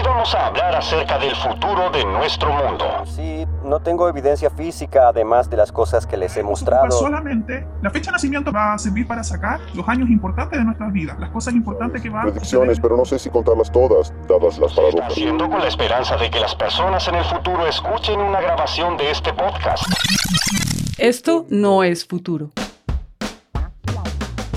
Hoy 0.00 0.06
vamos 0.06 0.34
a 0.34 0.46
hablar 0.46 0.74
acerca 0.74 1.18
del 1.18 1.36
futuro 1.36 1.90
de 1.90 2.02
nuestro 2.06 2.50
mundo. 2.50 2.86
Sí, 3.04 3.46
no 3.62 3.80
tengo 3.80 4.08
evidencia 4.08 4.48
física 4.48 5.08
además 5.08 5.50
de 5.50 5.58
las 5.58 5.70
cosas 5.70 6.06
que 6.06 6.16
les 6.16 6.34
he 6.38 6.42
mostrado. 6.42 6.90
Solamente 6.90 7.66
la 7.82 7.90
fecha 7.90 8.10
de 8.10 8.12
nacimiento 8.12 8.50
va 8.50 8.72
a 8.72 8.78
servir 8.78 9.06
para 9.06 9.22
sacar 9.22 9.60
los 9.74 9.86
años 9.90 10.08
importantes 10.08 10.58
de 10.58 10.64
nuestras 10.64 10.90
vidas, 10.90 11.18
las 11.20 11.28
cosas 11.28 11.52
importantes 11.52 12.00
que 12.00 12.08
van 12.08 12.20
a 12.20 12.30
Predicciones, 12.30 12.80
pero 12.80 12.96
no 12.96 13.04
sé 13.04 13.18
si 13.18 13.28
contarlas 13.28 13.70
todas, 13.70 14.14
dadas 14.26 14.56
las 14.58 14.72
paradojas. 14.72 15.12
Haciendo 15.12 15.50
con 15.50 15.60
la 15.60 15.68
esperanza 15.68 16.16
de 16.16 16.30
que 16.30 16.40
las 16.40 16.54
personas 16.54 17.06
en 17.06 17.16
el 17.16 17.24
futuro 17.24 17.66
escuchen 17.66 18.20
una 18.20 18.40
grabación 18.40 18.96
de 18.96 19.10
este 19.10 19.34
podcast. 19.34 19.84
Esto 20.96 21.44
no 21.50 21.84
es 21.84 22.06
futuro. 22.06 22.52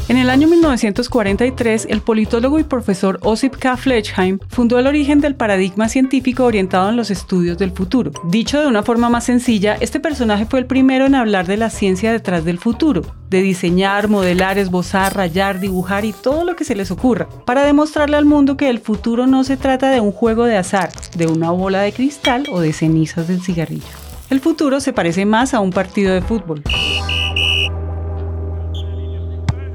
En 0.09 0.17
el 0.17 0.29
año 0.29 0.49
1943, 0.49 1.87
el 1.89 2.01
politólogo 2.01 2.59
y 2.59 2.63
profesor 2.63 3.19
Osip 3.21 3.55
K. 3.55 3.77
Fletchheim 3.77 4.37
fundó 4.49 4.77
el 4.77 4.87
origen 4.87 5.21
del 5.21 5.35
paradigma 5.35 5.87
científico 5.87 6.43
orientado 6.43 6.89
en 6.89 6.97
los 6.97 7.09
estudios 7.09 7.57
del 7.57 7.71
futuro. 7.71 8.11
Dicho 8.25 8.59
de 8.59 8.67
una 8.67 8.83
forma 8.83 9.07
más 9.07 9.23
sencilla, 9.23 9.77
este 9.79 10.01
personaje 10.01 10.45
fue 10.45 10.59
el 10.59 10.65
primero 10.65 11.05
en 11.05 11.15
hablar 11.15 11.47
de 11.47 11.55
la 11.55 11.69
ciencia 11.69 12.11
detrás 12.11 12.43
del 12.43 12.59
futuro, 12.59 13.01
de 13.29 13.41
diseñar, 13.41 14.09
modelar, 14.09 14.57
esbozar, 14.57 15.15
rayar, 15.15 15.61
dibujar 15.61 16.03
y 16.03 16.11
todo 16.11 16.43
lo 16.43 16.57
que 16.57 16.65
se 16.65 16.75
les 16.75 16.91
ocurra, 16.91 17.29
para 17.45 17.63
demostrarle 17.63 18.17
al 18.17 18.25
mundo 18.25 18.57
que 18.57 18.69
el 18.69 18.79
futuro 18.79 19.25
no 19.25 19.45
se 19.45 19.55
trata 19.55 19.89
de 19.89 20.01
un 20.01 20.11
juego 20.11 20.43
de 20.43 20.57
azar, 20.57 20.91
de 21.15 21.27
una 21.27 21.51
bola 21.51 21.79
de 21.79 21.93
cristal 21.93 22.45
o 22.51 22.59
de 22.59 22.73
cenizas 22.73 23.29
del 23.29 23.41
cigarrillo. 23.41 23.87
El 24.29 24.41
futuro 24.41 24.81
se 24.81 24.91
parece 24.91 25.25
más 25.25 25.53
a 25.53 25.61
un 25.61 25.71
partido 25.71 26.13
de 26.13 26.21
fútbol. 26.21 26.61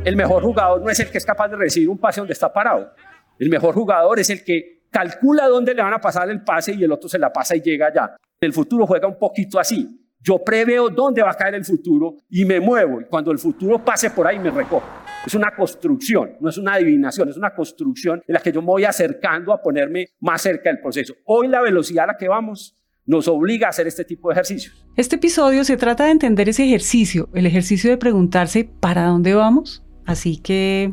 El 0.09 0.17
mejor 0.17 0.43
jugador 0.43 0.81
no 0.81 0.89
es 0.89 0.99
el 1.01 1.11
que 1.11 1.19
es 1.19 1.27
capaz 1.27 1.49
de 1.49 1.57
recibir 1.57 1.87
un 1.91 1.99
pase 1.99 2.23
donde 2.23 2.33
está 2.33 2.51
parado. 2.51 2.95
El 3.39 3.51
mejor 3.51 3.75
jugador 3.75 4.19
es 4.19 4.31
el 4.31 4.43
que 4.43 4.87
calcula 4.91 5.47
dónde 5.47 5.75
le 5.75 5.83
van 5.83 5.93
a 5.93 6.01
pasar 6.01 6.31
el 6.31 6.43
pase 6.43 6.73
y 6.73 6.83
el 6.83 6.91
otro 6.91 7.11
se 7.11 7.19
la 7.19 7.31
pasa 7.31 7.55
y 7.55 7.61
llega 7.61 7.89
allá. 7.89 8.17
El 8.41 8.55
futuro 8.55 8.87
juega 8.87 9.07
un 9.07 9.19
poquito 9.19 9.59
así. 9.59 9.87
Yo 10.21 10.43
preveo 10.43 10.89
dónde 10.89 11.23
va 11.23 11.33
a 11.33 11.35
caer 11.35 11.57
el 11.57 11.65
futuro 11.67 12.17
y 12.31 12.47
me 12.47 12.59
muevo. 12.59 13.03
Y 13.03 13.05
cuando 13.05 13.31
el 13.31 13.39
futuro 13.39 13.85
pase 13.85 14.09
por 14.09 14.27
ahí, 14.27 14.39
me 14.39 14.51
recojo. 14.51 14.83
Es 15.27 15.35
una 15.35 15.55
construcción, 15.55 16.39
no 16.41 16.49
es 16.49 16.57
una 16.57 16.73
adivinación, 16.73 17.29
es 17.29 17.37
una 17.37 17.55
construcción 17.55 18.23
en 18.27 18.33
la 18.33 18.41
que 18.41 18.51
yo 18.51 18.63
me 18.63 18.69
voy 18.69 18.85
acercando 18.85 19.53
a 19.53 19.61
ponerme 19.61 20.07
más 20.21 20.41
cerca 20.41 20.71
del 20.71 20.81
proceso. 20.81 21.17
Hoy 21.27 21.49
la 21.49 21.61
velocidad 21.61 22.05
a 22.05 22.13
la 22.13 22.17
que 22.17 22.29
vamos 22.29 22.75
nos 23.05 23.29
obliga 23.29 23.67
a 23.67 23.71
hacer 23.71 23.87
este 23.87 24.07
tipo 24.07 24.29
de 24.31 24.33
ejercicios. 24.33 24.87
Este 24.97 25.17
episodio 25.17 25.65
se 25.65 25.77
trata 25.77 26.05
de 26.05 26.13
entender 26.13 26.49
ese 26.49 26.65
ejercicio, 26.65 27.29
el 27.35 27.45
ejercicio 27.45 27.91
de 27.91 27.99
preguntarse 27.99 28.65
¿para 28.81 29.05
dónde 29.05 29.35
vamos? 29.35 29.83
Así 30.09 30.39
que... 30.39 30.89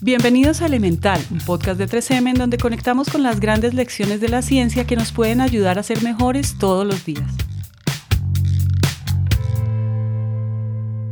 Bienvenidos 0.00 0.62
a 0.62 0.66
Elemental, 0.66 1.20
un 1.30 1.38
podcast 1.40 1.78
de 1.78 1.84
3M 1.84 2.30
en 2.30 2.36
donde 2.36 2.56
conectamos 2.56 3.10
con 3.10 3.22
las 3.22 3.40
grandes 3.40 3.74
lecciones 3.74 4.22
de 4.22 4.30
la 4.30 4.40
ciencia 4.40 4.86
que 4.86 4.96
nos 4.96 5.12
pueden 5.12 5.42
ayudar 5.42 5.78
a 5.78 5.82
ser 5.82 6.02
mejores 6.02 6.56
todos 6.58 6.86
los 6.86 7.04
días. 7.04 7.30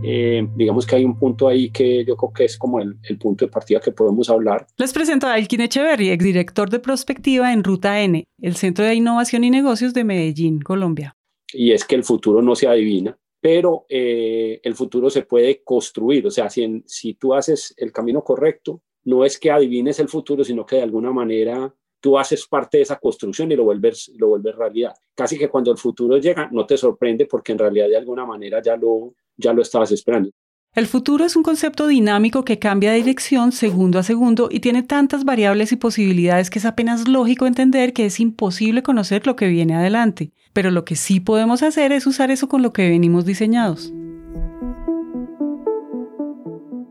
Eh, 0.03 0.49
digamos 0.57 0.87
que 0.87 0.97
hay 0.97 1.05
un 1.05 1.19
punto 1.19 1.47
ahí 1.47 1.69
que 1.69 2.07
yo 2.07 2.17
creo 2.17 2.33
que 2.33 2.45
es 2.47 2.57
como 2.57 2.81
el, 2.81 2.97
el, 3.03 3.19
punto 3.19 3.45
de 3.45 3.51
partida 3.51 3.79
que 3.79 3.93
podemos 3.93 4.31
hablar. 4.31 4.67
Les 4.79 4.95
presento 4.95 5.27
a 5.27 5.37
Elkin 5.37 5.61
Echeverry, 5.61 6.09
exdirector 6.09 6.71
de 6.71 6.79
Prospectiva 6.79 7.53
en 7.53 7.63
Ruta 7.63 8.01
N, 8.01 8.25
el 8.41 8.57
Centro 8.57 8.87
de 8.87 8.95
Innovación 8.95 9.45
y 9.45 9.51
Negocios 9.51 9.93
de 9.93 10.05
Medellín, 10.05 10.63
Colombia. 10.63 11.17
Y 11.53 11.73
es 11.73 11.85
que 11.85 11.97
el 11.97 12.05
futuro 12.05 12.41
no 12.41 12.55
se 12.55 12.67
adivina, 12.67 13.19
pero 13.47 13.87
eh, 13.89 14.59
el 14.65 14.75
futuro 14.75 15.09
se 15.09 15.23
puede 15.23 15.63
construir. 15.63 16.27
O 16.27 16.33
sea, 16.33 16.51
si, 16.51 16.83
si 16.85 17.15
tú 17.15 17.33
haces 17.33 17.73
el 17.77 17.93
camino 17.93 18.25
correcto, 18.25 18.83
no 19.05 19.25
es 19.25 19.39
que 19.39 19.53
adivines 19.53 20.01
el 20.01 20.09
futuro, 20.09 20.43
sino 20.43 20.67
que 20.67 20.75
de 20.75 20.83
alguna 20.83 21.13
manera 21.13 21.73
tú 22.01 22.19
haces 22.19 22.45
parte 22.49 22.79
de 22.79 22.83
esa 22.83 22.99
construcción 22.99 23.53
y 23.53 23.55
lo 23.55 23.63
vuelves, 23.63 24.11
lo 24.17 24.31
vuelves 24.31 24.57
realidad. 24.57 24.97
Casi 25.15 25.39
que 25.39 25.49
cuando 25.49 25.71
el 25.71 25.79
futuro 25.79 26.19
llega, 26.19 26.49
no 26.51 26.67
te 26.67 26.77
sorprende 26.77 27.27
porque 27.27 27.53
en 27.53 27.59
realidad 27.59 27.87
de 27.87 27.97
alguna 27.97 28.27
manera 28.27 28.61
ya 28.61 28.77
lo, 28.77 29.15
ya 29.37 29.53
lo 29.53 29.63
estabas 29.63 29.93
esperando. 29.93 30.31
El 30.77 30.87
futuro 30.87 31.25
es 31.25 31.37
un 31.37 31.43
concepto 31.43 31.87
dinámico 31.87 32.45
que 32.45 32.59
cambia 32.59 32.91
de 32.91 32.99
dirección 32.99 33.51
segundo 33.51 33.99
a 33.99 34.03
segundo 34.03 34.51
y 34.53 34.61
tiene 34.61 34.83
tantas 34.83 35.25
variables 35.25 35.73
y 35.73 35.77
posibilidades 35.77 36.51
que 36.51 36.59
es 36.59 36.67
apenas 36.67 37.09
lógico 37.09 37.47
entender 37.47 37.95
que 37.95 38.05
es 38.05 38.21
imposible 38.21 38.83
conocer 38.83 39.27
lo 39.27 39.37
que 39.37 39.49
viene 39.49 39.75
adelante. 39.75 40.33
Pero 40.53 40.71
lo 40.71 40.85
que 40.85 40.95
sí 40.95 41.19
podemos 41.19 41.63
hacer 41.63 41.93
es 41.93 42.07
usar 42.07 42.31
eso 42.31 42.47
con 42.49 42.61
lo 42.61 42.75
que 42.75 42.91
venimos 42.91 43.25
diseñados. 43.25 43.91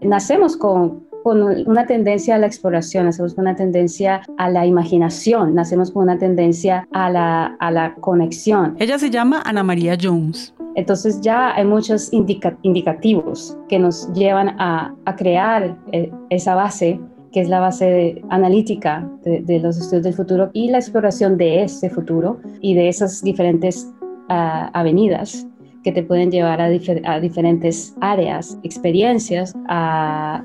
Nacemos 0.01 0.57
con, 0.57 1.06
con 1.24 1.44
una 1.44 1.85
tendencia 1.85 2.34
a 2.34 2.38
la 2.40 2.47
exploración, 2.47 3.06
nacemos 3.06 3.35
con 3.35 3.44
una 3.44 3.56
tendencia 3.56 4.24
a 4.40 4.50
la 4.50 4.66
imaginación, 4.66 5.53
nacemos 5.53 5.91
con 5.91 6.01
una 6.01 6.18
tendencia 6.18 6.88
a 6.91 7.12
la, 7.12 7.56
a 7.59 7.69
la 7.69 7.94
conexión. 7.94 8.75
Ella 8.79 8.97
se 8.97 9.12
llama 9.12 9.44
Ana 9.45 9.62
María 9.62 9.95
Jones. 10.01 10.55
Entonces 10.75 11.22
ya 11.22 11.56
hay 11.56 11.66
muchos 11.66 12.12
indicativos 12.12 13.58
que 13.69 13.80
nos 13.80 14.12
llevan 14.13 14.50
a, 14.59 14.94
crear 15.18 15.78
eh, 15.91 16.12
esa 16.30 16.56
base 16.56 17.00
que 17.31 17.41
es 17.41 17.50
la 17.50 17.59
base 17.59 18.22
analítica 18.30 19.09
de, 19.24 19.59
los 19.59 19.78
estudios 19.78 20.03
del 20.03 20.13
futuro 20.13 20.50
y 20.53 20.69
la 20.69 20.78
exploración 20.78 21.38
de 21.38 21.63
ese 21.63 21.90
futuro 21.90 22.40
y 22.62 22.75
de 22.75 22.88
esas 22.88 23.22
diferentes 23.22 23.91
ah, 24.30 24.69
avenidas 24.74 25.46
que 25.85 25.91
te 25.91 26.01
pueden 26.01 26.31
llevar 26.31 26.59
a, 26.62 27.19
diferentes 27.19 27.94
áreas, 28.01 28.57
experiencias, 28.63 29.53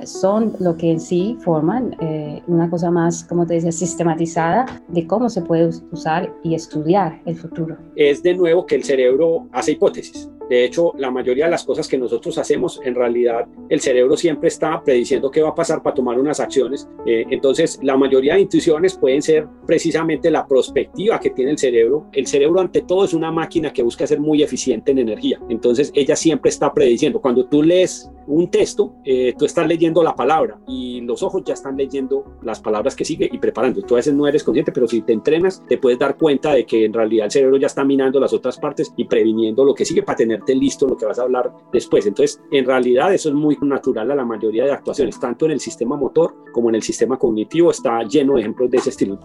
son 0.04 0.52
lo 0.60 0.76
que 0.76 0.90
en 0.90 1.00
sí 1.00 1.38
forman 1.40 1.96
eh, 2.02 2.42
una 2.46 2.68
cosa 2.68 2.90
más, 2.90 3.24
como 3.24 3.46
te 3.46 3.54
decía, 3.54 3.72
sistematizada 3.72 4.66
de 4.88 5.06
cómo 5.06 5.30
se 5.30 5.40
puede 5.40 5.70
usar 5.92 6.30
y 6.44 6.54
estudiar 6.54 7.22
el 7.24 7.36
futuro. 7.36 7.78
Es 7.96 8.22
de 8.22 8.34
nuevo 8.34 8.66
que 8.66 8.74
el 8.74 8.84
cerebro 8.84 9.48
hace 9.52 9.72
hipótesis. 9.72 10.28
De 10.50 10.64
hecho, 10.64 10.92
la 10.98 11.12
mayoría 11.12 11.44
de 11.44 11.52
las 11.52 11.62
cosas 11.62 11.86
que 11.86 11.96
nosotros 11.96 12.36
hacemos, 12.36 12.80
en 12.84 12.96
realidad, 12.96 13.46
el 13.68 13.80
cerebro 13.80 14.16
siempre 14.16 14.48
está 14.48 14.82
prediciendo 14.82 15.30
qué 15.30 15.42
va 15.42 15.50
a 15.50 15.54
pasar 15.54 15.80
para 15.80 15.94
tomar 15.94 16.18
unas 16.18 16.40
acciones. 16.40 16.88
Eh, 17.06 17.24
entonces, 17.30 17.78
la 17.82 17.96
mayoría 17.96 18.34
de 18.34 18.40
intuiciones 18.40 18.98
pueden 18.98 19.22
ser 19.22 19.46
precisamente 19.64 20.28
la 20.28 20.44
prospectiva 20.48 21.20
que 21.20 21.30
tiene 21.30 21.52
el 21.52 21.58
cerebro. 21.58 22.08
El 22.12 22.26
cerebro, 22.26 22.60
ante 22.60 22.82
todo, 22.82 23.04
es 23.04 23.14
una 23.14 23.30
máquina 23.30 23.72
que 23.72 23.84
busca 23.84 24.08
ser 24.08 24.18
muy 24.18 24.42
eficiente 24.42 24.90
en 24.90 24.98
energía. 24.98 25.40
Entonces, 25.48 25.92
ella 25.94 26.16
siempre 26.16 26.48
está 26.48 26.74
prediciendo. 26.74 27.20
Cuando 27.20 27.46
tú 27.46 27.62
lees 27.62 28.10
un 28.30 28.50
texto, 28.50 28.94
eh, 29.04 29.34
tú 29.36 29.44
estás 29.44 29.66
leyendo 29.66 30.02
la 30.02 30.14
palabra 30.14 30.58
y 30.68 31.00
los 31.00 31.22
ojos 31.22 31.42
ya 31.44 31.54
están 31.54 31.76
leyendo 31.76 32.24
las 32.42 32.60
palabras 32.60 32.94
que 32.94 33.04
sigue 33.04 33.28
y 33.30 33.38
preparando. 33.38 33.82
Tú 33.82 33.94
a 33.94 33.96
veces 33.96 34.14
no 34.14 34.26
eres 34.26 34.44
consciente, 34.44 34.72
pero 34.72 34.86
si 34.86 35.02
te 35.02 35.12
entrenas, 35.12 35.62
te 35.68 35.78
puedes 35.78 35.98
dar 35.98 36.16
cuenta 36.16 36.52
de 36.52 36.64
que 36.64 36.84
en 36.84 36.92
realidad 36.92 37.26
el 37.26 37.30
cerebro 37.30 37.56
ya 37.56 37.66
está 37.66 37.84
minando 37.84 38.20
las 38.20 38.32
otras 38.32 38.58
partes 38.58 38.92
y 38.96 39.04
previniendo 39.04 39.64
lo 39.64 39.74
que 39.74 39.84
sigue 39.84 40.02
para 40.02 40.16
tener 40.16 40.41
listo 40.48 40.86
lo 40.86 40.96
que 40.96 41.06
vas 41.06 41.18
a 41.18 41.22
hablar 41.22 41.52
después. 41.72 42.06
Entonces, 42.06 42.41
en 42.50 42.64
realidad 42.64 43.12
eso 43.12 43.28
es 43.28 43.34
muy 43.34 43.56
natural 43.62 44.10
a 44.10 44.14
la 44.14 44.24
mayoría 44.24 44.64
de 44.64 44.72
actuaciones, 44.72 45.18
tanto 45.18 45.47
en 45.47 45.52
el 45.52 45.60
sistema 45.60 45.97
motor 45.97 46.34
como 46.52 46.68
en 46.68 46.76
el 46.76 46.82
sistema 46.82 47.18
cognitivo, 47.18 47.70
está 47.70 48.02
lleno 48.04 48.34
de 48.34 48.41
ejemplos 48.41 48.70
de 48.70 48.78
ese 48.78 48.91
estilo. 48.91 49.18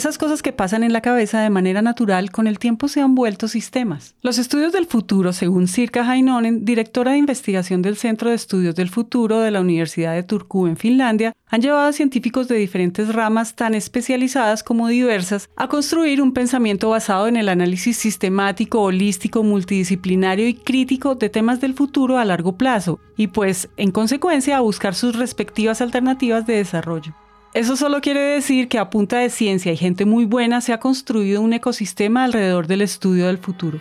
Esas 0.00 0.16
cosas 0.16 0.40
que 0.40 0.54
pasan 0.54 0.82
en 0.82 0.94
la 0.94 1.02
cabeza 1.02 1.42
de 1.42 1.50
manera 1.50 1.82
natural 1.82 2.30
con 2.30 2.46
el 2.46 2.58
tiempo 2.58 2.88
se 2.88 3.02
han 3.02 3.14
vuelto 3.14 3.48
sistemas. 3.48 4.14
Los 4.22 4.38
estudios 4.38 4.72
del 4.72 4.86
futuro, 4.86 5.34
según 5.34 5.68
Sirka 5.68 6.10
Heinonen, 6.10 6.64
directora 6.64 7.12
de 7.12 7.18
investigación 7.18 7.82
del 7.82 7.98
Centro 7.98 8.30
de 8.30 8.36
Estudios 8.36 8.74
del 8.74 8.88
Futuro 8.88 9.40
de 9.40 9.50
la 9.50 9.60
Universidad 9.60 10.14
de 10.14 10.22
Turku 10.22 10.66
en 10.66 10.78
Finlandia, 10.78 11.34
han 11.48 11.60
llevado 11.60 11.86
a 11.86 11.92
científicos 11.92 12.48
de 12.48 12.56
diferentes 12.56 13.14
ramas 13.14 13.56
tan 13.56 13.74
especializadas 13.74 14.62
como 14.62 14.88
diversas 14.88 15.50
a 15.54 15.68
construir 15.68 16.22
un 16.22 16.32
pensamiento 16.32 16.88
basado 16.88 17.28
en 17.28 17.36
el 17.36 17.50
análisis 17.50 17.98
sistemático, 17.98 18.80
holístico, 18.80 19.42
multidisciplinario 19.42 20.48
y 20.48 20.54
crítico 20.54 21.14
de 21.14 21.28
temas 21.28 21.60
del 21.60 21.74
futuro 21.74 22.16
a 22.16 22.24
largo 22.24 22.56
plazo 22.56 23.00
y 23.18 23.26
pues, 23.26 23.68
en 23.76 23.90
consecuencia, 23.90 24.56
a 24.56 24.60
buscar 24.60 24.94
sus 24.94 25.14
respectivas 25.14 25.82
alternativas 25.82 26.46
de 26.46 26.54
desarrollo. 26.54 27.14
Eso 27.52 27.76
solo 27.76 28.00
quiere 28.00 28.20
decir 28.20 28.68
que 28.68 28.78
a 28.78 28.90
punta 28.90 29.18
de 29.18 29.28
ciencia 29.28 29.72
y 29.72 29.76
gente 29.76 30.04
muy 30.04 30.24
buena 30.24 30.60
se 30.60 30.72
ha 30.72 30.78
construido 30.78 31.40
un 31.40 31.52
ecosistema 31.52 32.22
alrededor 32.22 32.68
del 32.68 32.80
estudio 32.80 33.26
del 33.26 33.38
futuro. 33.38 33.78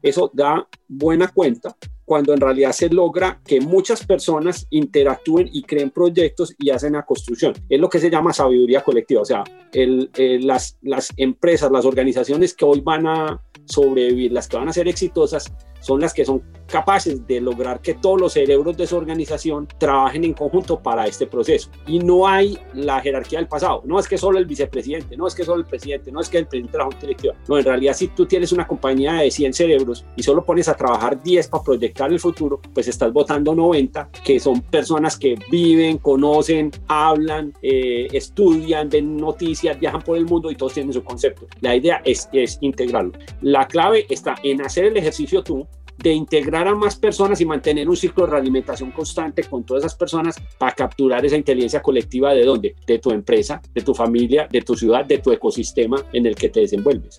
Eso 0.00 0.30
da 0.32 0.66
buena 0.88 1.28
cuenta 1.28 1.76
cuando 2.06 2.32
en 2.32 2.40
realidad 2.40 2.72
se 2.72 2.88
logra 2.88 3.42
que 3.44 3.60
muchas 3.60 4.06
personas 4.06 4.66
interactúen 4.70 5.50
y 5.52 5.62
creen 5.62 5.90
proyectos 5.90 6.54
y 6.58 6.70
hacen 6.70 6.94
la 6.94 7.04
construcción. 7.04 7.52
Es 7.68 7.78
lo 7.78 7.90
que 7.90 7.98
se 7.98 8.10
llama 8.10 8.32
sabiduría 8.32 8.82
colectiva, 8.82 9.20
o 9.20 9.26
sea, 9.26 9.44
las, 9.74 10.78
las 10.80 11.12
empresas, 11.18 11.70
las 11.70 11.84
organizaciones 11.84 12.54
que 12.54 12.64
hoy 12.64 12.80
van 12.80 13.06
a 13.06 13.42
sobrevivir, 13.66 14.32
las 14.32 14.48
que 14.48 14.56
van 14.56 14.68
a 14.68 14.72
ser 14.72 14.88
exitosas, 14.88 15.52
son 15.82 16.00
las 16.00 16.14
que 16.14 16.24
son 16.24 16.42
capaces 16.66 17.26
de 17.26 17.40
lograr 17.40 17.80
que 17.80 17.94
todos 17.94 18.18
los 18.18 18.32
cerebros 18.32 18.76
de 18.76 18.86
su 18.86 18.96
organización 18.96 19.68
trabajen 19.78 20.24
en 20.24 20.32
conjunto 20.32 20.80
para 20.80 21.06
este 21.06 21.26
proceso. 21.26 21.70
Y 21.86 21.98
no 21.98 22.26
hay 22.26 22.58
la 22.72 23.00
jerarquía 23.00 23.38
del 23.38 23.48
pasado. 23.48 23.82
No 23.84 24.00
es 24.00 24.08
que 24.08 24.16
solo 24.16 24.38
el 24.38 24.46
vicepresidente, 24.46 25.16
no 25.16 25.26
es 25.26 25.34
que 25.34 25.44
solo 25.44 25.60
el 25.60 25.66
presidente, 25.66 26.10
no 26.10 26.20
es 26.20 26.30
que 26.30 26.38
el 26.38 26.46
presidente 26.46 26.72
de 26.72 26.78
la 26.78 26.84
Junta 26.84 27.00
Directiva. 27.00 27.34
No, 27.46 27.58
en 27.58 27.64
realidad 27.64 27.94
si 27.94 28.08
tú 28.08 28.24
tienes 28.24 28.52
una 28.52 28.66
compañía 28.66 29.14
de 29.14 29.30
100 29.30 29.52
cerebros 29.52 30.06
y 30.16 30.22
solo 30.22 30.44
pones 30.44 30.68
a 30.68 30.74
trabajar 30.74 31.22
10 31.22 31.48
para 31.48 31.62
proyectar 31.62 32.10
el 32.10 32.18
futuro, 32.18 32.60
pues 32.72 32.88
estás 32.88 33.12
votando 33.12 33.54
90, 33.54 34.08
que 34.24 34.40
son 34.40 34.62
personas 34.62 35.18
que 35.18 35.36
viven, 35.50 35.98
conocen, 35.98 36.70
hablan, 36.88 37.52
eh, 37.60 38.08
estudian, 38.12 38.88
ven 38.88 39.16
noticias, 39.16 39.78
viajan 39.78 40.00
por 40.00 40.16
el 40.16 40.24
mundo 40.24 40.50
y 40.50 40.54
todos 40.54 40.72
tienen 40.72 40.92
su 40.92 41.04
concepto. 41.04 41.46
La 41.60 41.76
idea 41.76 42.00
es, 42.04 42.30
es 42.32 42.56
integrarlo. 42.62 43.12
La 43.42 43.66
clave 43.66 44.06
está 44.08 44.36
en 44.42 44.62
hacer 44.62 44.86
el 44.86 44.96
ejercicio 44.96 45.42
tú, 45.42 45.66
de 46.02 46.12
integrar 46.12 46.66
a 46.68 46.74
más 46.74 46.96
personas 46.96 47.40
y 47.40 47.46
mantener 47.46 47.88
un 47.88 47.96
ciclo 47.96 48.24
de 48.24 48.32
realimentación 48.32 48.90
constante 48.90 49.44
con 49.44 49.64
todas 49.64 49.84
esas 49.84 49.96
personas 49.96 50.36
para 50.58 50.72
capturar 50.72 51.24
esa 51.24 51.36
inteligencia 51.36 51.80
colectiva 51.80 52.34
de 52.34 52.44
dónde? 52.44 52.74
De 52.86 52.98
tu 52.98 53.10
empresa, 53.10 53.60
de 53.72 53.82
tu 53.82 53.94
familia, 53.94 54.48
de 54.50 54.62
tu 54.62 54.74
ciudad, 54.74 55.04
de 55.04 55.18
tu 55.18 55.32
ecosistema 55.32 56.02
en 56.12 56.26
el 56.26 56.34
que 56.34 56.48
te 56.48 56.60
desenvuelves. 56.60 57.16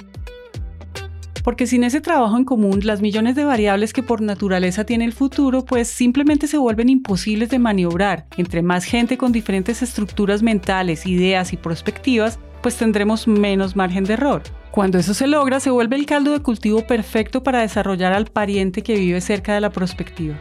Porque 1.43 1.67
sin 1.67 1.83
ese 1.83 1.99
trabajo 1.99 2.37
en 2.37 2.45
común, 2.45 2.79
las 2.83 3.01
millones 3.01 3.35
de 3.35 3.43
variables 3.43 3.91
que 3.91 4.01
por 4.01 4.21
naturaleza 4.21 4.85
tiene 4.85 5.03
el 5.03 5.11
futuro, 5.11 5.65
pues 5.65 5.89
simplemente 5.89 6.47
se 6.47 6.57
vuelven 6.57 6.87
imposibles 6.87 7.49
de 7.49 7.59
maniobrar. 7.59 8.27
Entre 8.37 8.61
más 8.61 8.85
gente 8.85 9.17
con 9.17 9.33
diferentes 9.33 9.81
estructuras 9.81 10.41
mentales, 10.41 11.05
ideas 11.05 11.51
y 11.51 11.57
perspectivas, 11.57 12.39
pues 12.61 12.77
tendremos 12.77 13.27
menos 13.27 13.75
margen 13.75 14.05
de 14.05 14.13
error. 14.13 14.41
Cuando 14.73 14.97
eso 14.97 15.13
se 15.13 15.27
logra, 15.27 15.59
se 15.59 15.69
vuelve 15.69 15.97
el 15.97 16.07
caldo 16.07 16.31
de 16.31 16.39
cultivo 16.39 16.81
perfecto 16.87 17.43
para 17.43 17.61
desarrollar 17.61 18.11
al 18.11 18.25
pariente 18.25 18.81
que 18.81 18.95
vive 18.95 19.21
cerca 19.21 19.53
de 19.53 19.61
la 19.61 19.69
prospectiva. 19.69 20.35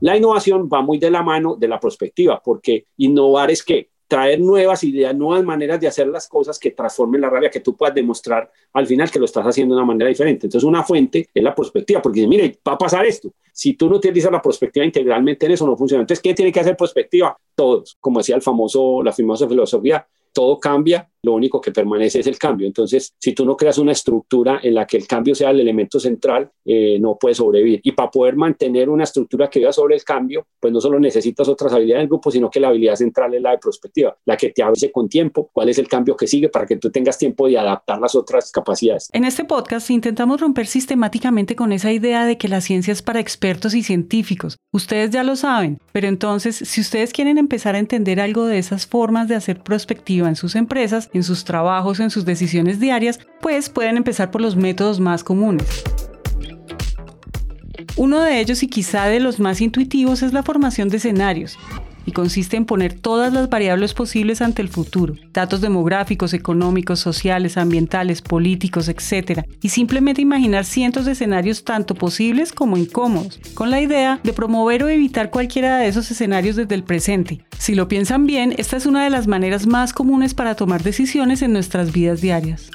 La 0.00 0.16
innovación 0.16 0.70
va 0.72 0.80
muy 0.80 0.96
de 0.96 1.10
la 1.10 1.22
mano 1.22 1.54
de 1.54 1.68
la 1.68 1.78
prospectiva, 1.78 2.40
porque 2.42 2.86
innovar 2.96 3.50
es 3.50 3.62
que 3.62 3.90
traer 4.08 4.40
nuevas 4.40 4.84
ideas, 4.84 5.14
nuevas 5.14 5.44
maneras 5.44 5.78
de 5.78 5.86
hacer 5.86 6.06
las 6.06 6.28
cosas 6.28 6.58
que 6.58 6.70
transformen 6.70 7.20
la 7.20 7.28
rabia, 7.28 7.50
que 7.50 7.60
tú 7.60 7.76
puedas 7.76 7.94
demostrar 7.94 8.50
al 8.72 8.86
final 8.86 9.10
que 9.10 9.18
lo 9.18 9.26
estás 9.26 9.44
haciendo 9.44 9.74
de 9.74 9.82
una 9.82 9.86
manera 9.86 10.08
diferente. 10.08 10.46
Entonces, 10.46 10.66
una 10.66 10.82
fuente 10.82 11.28
es 11.34 11.42
la 11.44 11.54
prospectiva, 11.54 12.00
porque 12.00 12.26
mire, 12.26 12.58
va 12.66 12.72
a 12.72 12.78
pasar 12.78 13.04
esto. 13.04 13.34
Si 13.52 13.74
tú 13.74 13.90
no 13.90 13.96
utilizas 13.96 14.32
la 14.32 14.40
prospectiva 14.40 14.86
integralmente 14.86 15.44
en 15.44 15.52
eso, 15.52 15.66
no 15.66 15.76
funciona. 15.76 16.00
Entonces, 16.00 16.22
¿qué 16.22 16.32
tiene 16.32 16.50
que 16.50 16.60
hacer 16.60 16.74
prospectiva? 16.74 17.36
Todos, 17.54 17.98
como 18.00 18.20
decía 18.20 18.36
el 18.36 18.40
famoso, 18.40 19.02
la 19.02 19.12
famosa 19.12 19.46
filosofía, 19.46 20.06
todo 20.32 20.58
cambia, 20.58 21.08
lo 21.22 21.34
único 21.34 21.60
que 21.60 21.72
permanece 21.72 22.20
es 22.20 22.26
el 22.26 22.38
cambio. 22.38 22.66
Entonces, 22.66 23.12
si 23.18 23.32
tú 23.32 23.44
no 23.44 23.56
creas 23.56 23.78
una 23.78 23.92
estructura 23.92 24.60
en 24.62 24.74
la 24.74 24.86
que 24.86 24.96
el 24.96 25.06
cambio 25.06 25.34
sea 25.34 25.50
el 25.50 25.60
elemento 25.60 26.00
central, 26.00 26.50
eh, 26.64 26.98
no 27.00 27.16
puedes 27.18 27.38
sobrevivir. 27.38 27.80
Y 27.82 27.92
para 27.92 28.10
poder 28.10 28.36
mantener 28.36 28.88
una 28.88 29.04
estructura 29.04 29.48
que 29.48 29.58
viva 29.58 29.72
sobre 29.72 29.94
el 29.94 30.04
cambio, 30.04 30.46
pues 30.58 30.72
no 30.72 30.80
solo 30.80 30.98
necesitas 30.98 31.48
otras 31.48 31.72
habilidades 31.72 32.02
del 32.02 32.08
grupo, 32.08 32.30
sino 32.30 32.50
que 32.50 32.60
la 32.60 32.68
habilidad 32.68 32.96
central 32.96 33.34
es 33.34 33.42
la 33.42 33.52
de 33.52 33.58
prospectiva, 33.58 34.16
la 34.24 34.36
que 34.36 34.50
te 34.50 34.62
avise 34.62 34.90
con 34.90 35.08
tiempo 35.08 35.50
cuál 35.52 35.68
es 35.68 35.78
el 35.78 35.88
cambio 35.88 36.16
que 36.16 36.26
sigue 36.26 36.48
para 36.48 36.66
que 36.66 36.76
tú 36.76 36.90
tengas 36.90 37.18
tiempo 37.18 37.46
de 37.46 37.58
adaptar 37.58 38.00
las 38.00 38.14
otras 38.14 38.50
capacidades. 38.50 39.08
En 39.12 39.24
este 39.24 39.44
podcast 39.44 39.90
intentamos 39.90 40.40
romper 40.40 40.66
sistemáticamente 40.66 41.56
con 41.56 41.72
esa 41.72 41.92
idea 41.92 42.24
de 42.24 42.38
que 42.38 42.48
la 42.48 42.60
ciencia 42.60 42.92
es 42.92 43.02
para 43.02 43.20
expertos 43.20 43.74
y 43.74 43.82
científicos. 43.82 44.56
Ustedes 44.72 45.10
ya 45.10 45.22
lo 45.22 45.36
saben, 45.36 45.78
pero 45.92 46.08
entonces, 46.08 46.56
si 46.56 46.80
ustedes 46.80 47.12
quieren 47.12 47.38
empezar 47.38 47.74
a 47.74 47.78
entender 47.78 48.20
algo 48.20 48.46
de 48.46 48.58
esas 48.58 48.86
formas 48.86 49.28
de 49.28 49.34
hacer 49.34 49.62
prospectiva 49.62 50.28
en 50.28 50.36
sus 50.36 50.54
empresas, 50.54 51.09
en 51.12 51.22
sus 51.22 51.44
trabajos, 51.44 52.00
en 52.00 52.10
sus 52.10 52.24
decisiones 52.24 52.80
diarias, 52.80 53.20
pues 53.40 53.68
pueden 53.68 53.96
empezar 53.96 54.30
por 54.30 54.40
los 54.40 54.56
métodos 54.56 55.00
más 55.00 55.24
comunes. 55.24 55.82
Uno 57.96 58.20
de 58.20 58.40
ellos 58.40 58.62
y 58.62 58.68
quizá 58.68 59.06
de 59.06 59.20
los 59.20 59.40
más 59.40 59.60
intuitivos 59.60 60.22
es 60.22 60.32
la 60.32 60.42
formación 60.42 60.88
de 60.88 60.98
escenarios 60.98 61.58
y 62.06 62.12
consiste 62.12 62.56
en 62.56 62.64
poner 62.64 62.94
todas 62.94 63.32
las 63.32 63.48
variables 63.48 63.94
posibles 63.94 64.42
ante 64.42 64.62
el 64.62 64.68
futuro, 64.68 65.14
datos 65.32 65.60
demográficos, 65.60 66.34
económicos, 66.34 67.00
sociales, 67.00 67.56
ambientales, 67.56 68.22
políticos, 68.22 68.88
etc. 68.88 69.42
Y 69.62 69.70
simplemente 69.70 70.22
imaginar 70.22 70.64
cientos 70.64 71.04
de 71.04 71.12
escenarios 71.12 71.64
tanto 71.64 71.94
posibles 71.94 72.52
como 72.52 72.76
incómodos, 72.76 73.40
con 73.54 73.70
la 73.70 73.80
idea 73.80 74.20
de 74.22 74.32
promover 74.32 74.84
o 74.84 74.88
evitar 74.88 75.30
cualquiera 75.30 75.78
de 75.78 75.88
esos 75.88 76.10
escenarios 76.10 76.56
desde 76.56 76.74
el 76.74 76.84
presente. 76.84 77.44
Si 77.58 77.74
lo 77.74 77.88
piensan 77.88 78.26
bien, 78.26 78.54
esta 78.56 78.76
es 78.76 78.86
una 78.86 79.04
de 79.04 79.10
las 79.10 79.26
maneras 79.26 79.66
más 79.66 79.92
comunes 79.92 80.34
para 80.34 80.54
tomar 80.54 80.82
decisiones 80.82 81.42
en 81.42 81.52
nuestras 81.52 81.92
vidas 81.92 82.20
diarias. 82.20 82.70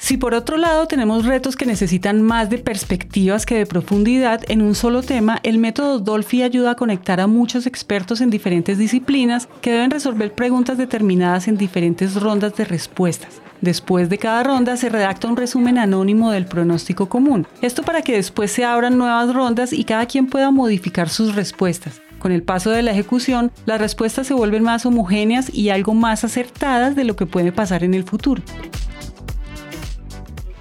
Si 0.00 0.16
por 0.16 0.32
otro 0.32 0.56
lado 0.56 0.86
tenemos 0.86 1.26
retos 1.26 1.56
que 1.56 1.66
necesitan 1.66 2.22
más 2.22 2.48
de 2.48 2.58
perspectivas 2.58 3.44
que 3.44 3.56
de 3.56 3.66
profundidad 3.66 4.40
en 4.48 4.62
un 4.62 4.76
solo 4.76 5.02
tema, 5.02 5.40
el 5.42 5.58
método 5.58 5.98
Dolphy 5.98 6.42
ayuda 6.42 6.70
a 6.70 6.76
conectar 6.76 7.20
a 7.20 7.26
muchos 7.26 7.66
expertos 7.66 8.20
en 8.20 8.30
diferentes 8.30 8.78
disciplinas 8.78 9.48
que 9.60 9.72
deben 9.72 9.90
resolver 9.90 10.32
preguntas 10.32 10.78
determinadas 10.78 11.48
en 11.48 11.58
diferentes 11.58 12.14
rondas 12.14 12.56
de 12.56 12.64
respuestas. 12.64 13.42
Después 13.60 14.08
de 14.08 14.18
cada 14.18 14.44
ronda 14.44 14.76
se 14.76 14.88
redacta 14.88 15.26
un 15.26 15.36
resumen 15.36 15.78
anónimo 15.78 16.30
del 16.30 16.46
pronóstico 16.46 17.08
común. 17.08 17.48
Esto 17.60 17.82
para 17.82 18.02
que 18.02 18.12
después 18.12 18.52
se 18.52 18.64
abran 18.64 18.96
nuevas 18.96 19.34
rondas 19.34 19.72
y 19.72 19.82
cada 19.82 20.06
quien 20.06 20.28
pueda 20.28 20.52
modificar 20.52 21.08
sus 21.08 21.34
respuestas. 21.34 22.00
Con 22.20 22.30
el 22.30 22.44
paso 22.44 22.70
de 22.70 22.82
la 22.82 22.92
ejecución, 22.92 23.50
las 23.66 23.80
respuestas 23.80 24.28
se 24.28 24.34
vuelven 24.34 24.62
más 24.62 24.86
homogéneas 24.86 25.52
y 25.52 25.70
algo 25.70 25.94
más 25.94 26.22
acertadas 26.22 26.94
de 26.94 27.02
lo 27.02 27.16
que 27.16 27.26
puede 27.26 27.50
pasar 27.50 27.82
en 27.82 27.94
el 27.94 28.04
futuro. 28.04 28.42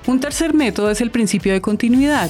Un 0.07 0.21
tercer 0.21 0.53
método 0.53 0.89
es 0.89 1.01
el 1.01 1.11
principio 1.11 1.51
de 1.51 1.59
continuidad, 1.59 2.29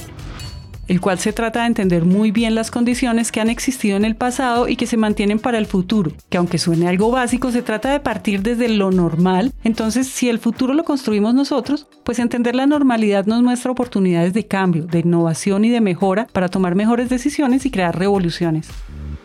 el 0.87 0.99
cual 0.99 1.19
se 1.19 1.31
trata 1.31 1.59
de 1.61 1.67
entender 1.67 2.05
muy 2.05 2.31
bien 2.31 2.55
las 2.55 2.71
condiciones 2.71 3.31
que 3.31 3.39
han 3.39 3.51
existido 3.51 3.97
en 3.97 4.03
el 4.03 4.15
pasado 4.15 4.67
y 4.67 4.75
que 4.75 4.87
se 4.87 4.97
mantienen 4.97 5.37
para 5.37 5.59
el 5.59 5.67
futuro, 5.67 6.11
que 6.29 6.39
aunque 6.39 6.57
suene 6.57 6.87
algo 6.87 7.11
básico, 7.11 7.51
se 7.51 7.61
trata 7.61 7.91
de 7.91 7.99
partir 7.99 8.41
desde 8.41 8.67
lo 8.67 8.89
normal, 8.89 9.53
entonces 9.63 10.07
si 10.07 10.27
el 10.27 10.39
futuro 10.39 10.73
lo 10.73 10.85
construimos 10.85 11.35
nosotros, 11.35 11.85
pues 12.03 12.17
entender 12.17 12.55
la 12.55 12.65
normalidad 12.65 13.27
nos 13.27 13.43
muestra 13.43 13.69
oportunidades 13.69 14.33
de 14.33 14.47
cambio, 14.47 14.87
de 14.87 14.99
innovación 15.01 15.63
y 15.63 15.69
de 15.69 15.79
mejora 15.79 16.25
para 16.33 16.49
tomar 16.49 16.73
mejores 16.73 17.09
decisiones 17.09 17.67
y 17.67 17.69
crear 17.69 17.95
revoluciones. 17.95 18.69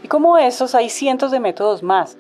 Y 0.05 0.09
como 0.09 0.37
esos 0.37 0.75
hay 0.75 0.91
cientos 0.91 1.31
de 1.31 1.41
métodos 1.41 1.83
más, 1.83 2.19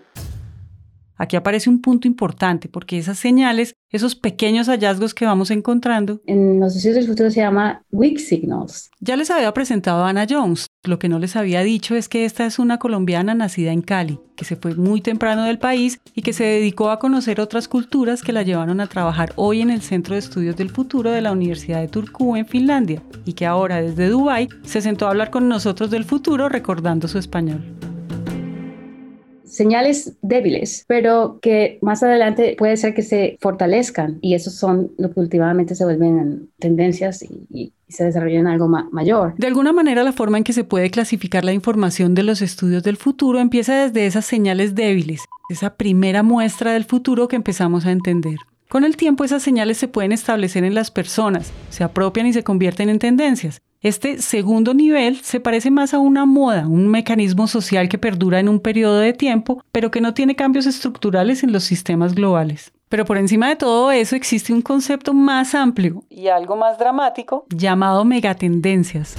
Aquí 1.17 1.37
aparece 1.37 1.70
un 1.70 1.81
punto 1.81 2.09
importante 2.09 2.69
porque 2.69 2.99
esas 2.99 3.19
señales, 3.19 3.75
esos 3.91 4.14
pequeños 4.14 4.69
hallazgos 4.69 5.14
que 5.14 5.26
vamos 5.26 5.50
encontrando. 5.50 6.20
En 6.26 6.59
los 6.61 6.75
estudios 6.75 6.97
del 6.97 7.06
futuro 7.06 7.31
se 7.31 7.41
llama 7.41 7.85
weak 7.93 8.19
signals. 8.19 8.91
Ya 9.00 9.17
les 9.17 9.31
había 9.31 9.53
presentado 9.53 10.05
a 10.05 10.09
Ana 10.09 10.26
Jones. 10.29 10.67
Lo 10.85 10.99
que 10.99 11.09
no 11.09 11.19
les 11.19 11.37
había 11.37 11.62
dicho 11.62 11.94
es 11.94 12.09
que 12.09 12.25
esta 12.25 12.44
es 12.47 12.59
una 12.59 12.79
colombiana 12.79 13.35
nacida 13.35 13.73
en 13.73 13.82
Cali, 13.82 14.19
que 14.37 14.44
se 14.44 14.56
fue 14.56 14.75
muy 14.75 15.00
temprano 15.00 15.44
del 15.44 15.59
país 15.59 16.00
y 16.14 16.23
que 16.23 16.32
se 16.32 16.44
dedicó 16.44 16.91
a 16.91 16.99
conocer 16.99 17.41
otras 17.41 17.69
culturas 17.69 18.23
que 18.23 18.32
la 18.32 18.43
llevaron 18.43 18.81
a 18.81 18.88
trabajar 18.88 19.32
hoy 19.37 19.61
en 19.61 19.70
el 19.70 19.82
Centro 19.82 20.14
de 20.14 20.20
Estudios 20.20 20.56
del 20.56 20.70
Futuro 20.70 21.12
de 21.12 21.20
la 21.20 21.32
Universidad 21.32 21.81
de 21.81 21.88
Turku 21.88 22.37
en 22.37 22.47
Finlandia 22.47 23.03
y 23.25 23.35
que 23.35 23.47
ahora 23.47 23.81
desde 23.81 24.09
Dubái 24.09 24.49
se 24.64 24.81
sentó 24.81 25.06
a 25.06 25.11
hablar 25.11 25.31
con 25.31 25.49
nosotros 25.49 25.91
del 25.91 26.05
futuro 26.05 26.49
recordando 26.49 27.07
su 27.07 27.19
español 27.19 27.91
señales 29.52 30.14
débiles, 30.23 30.85
pero 30.88 31.38
que 31.42 31.78
más 31.82 32.02
adelante 32.02 32.56
puede 32.59 32.78
ser 32.78 32.94
que 32.94 33.02
se 33.02 33.37
fortalezcan 33.38 34.18
y 34.23 34.35
esos 34.35 34.54
son 34.54 34.92
lo 34.97 35.12
que 35.12 35.21
últimamente 35.21 35.75
se 35.75 35.85
vuelven 35.85 36.49
tendencias 36.59 37.23
y, 37.23 37.73
se 37.88 38.04
desarrollan 38.04 38.47
algo 38.47 38.68
mayor. 38.68 39.35
De 39.37 39.47
alguna 39.47 39.71
manera, 39.75 40.02
la 40.02 40.14
forma 40.14 40.38
en 40.38 40.44
que 40.44 40.54
se 40.54 40.64
puede 40.64 40.90
clasificar 40.90 41.44
la 41.44 41.52
información 41.52 42.14
de 42.14 42.23
los 42.23 42.40
estudios 42.40 42.82
del 42.82 42.97
futuro 42.97 43.38
empieza 43.38 43.85
desde 43.85 44.06
esas 44.06 44.25
señales 44.25 44.75
débiles, 44.75 45.26
esa 45.50 45.75
primera 45.75 46.23
muestra 46.23 46.73
del 46.73 46.85
futuro 46.85 47.28
que 47.28 47.37
empezamos 47.37 47.85
a 47.85 47.92
entender. 47.92 48.37
Con 48.71 48.85
el 48.85 48.97
tiempo 48.97 49.25
esas 49.25 49.42
señales 49.42 49.76
se 49.76 49.88
pueden 49.88 50.12
establecer 50.12 50.64
en 50.64 50.75
las 50.75 50.90
personas, 50.90 51.52
se 51.68 51.85
apropian 51.85 52.26
y 52.26 52.32
se 52.32 52.42
convierten 52.42 52.88
en 52.88 52.99
tendencias. 52.99 53.61
Este 53.82 54.22
segundo 54.22 54.74
nivel 54.74 55.22
se 55.22 55.40
parece 55.40 55.72
más 55.72 55.92
a 55.92 55.98
una 55.98 56.24
moda, 56.24 56.68
un 56.68 56.86
mecanismo 56.86 57.48
social 57.48 57.88
que 57.88 57.98
perdura 57.98 58.38
en 58.38 58.48
un 58.48 58.60
periodo 58.60 58.98
de 58.98 59.12
tiempo, 59.12 59.60
pero 59.72 59.90
que 59.90 60.00
no 60.00 60.14
tiene 60.14 60.36
cambios 60.36 60.66
estructurales 60.66 61.42
en 61.42 61.50
los 61.50 61.64
sistemas 61.64 62.14
globales. 62.14 62.72
Pero 62.88 63.04
por 63.04 63.18
encima 63.18 63.48
de 63.48 63.56
todo 63.56 63.90
eso 63.90 64.14
existe 64.14 64.52
un 64.52 64.62
concepto 64.62 65.14
más 65.14 65.56
amplio 65.56 66.04
y 66.08 66.28
algo 66.28 66.54
más 66.54 66.78
dramático 66.78 67.44
llamado 67.48 68.04
megatendencias. 68.04 69.16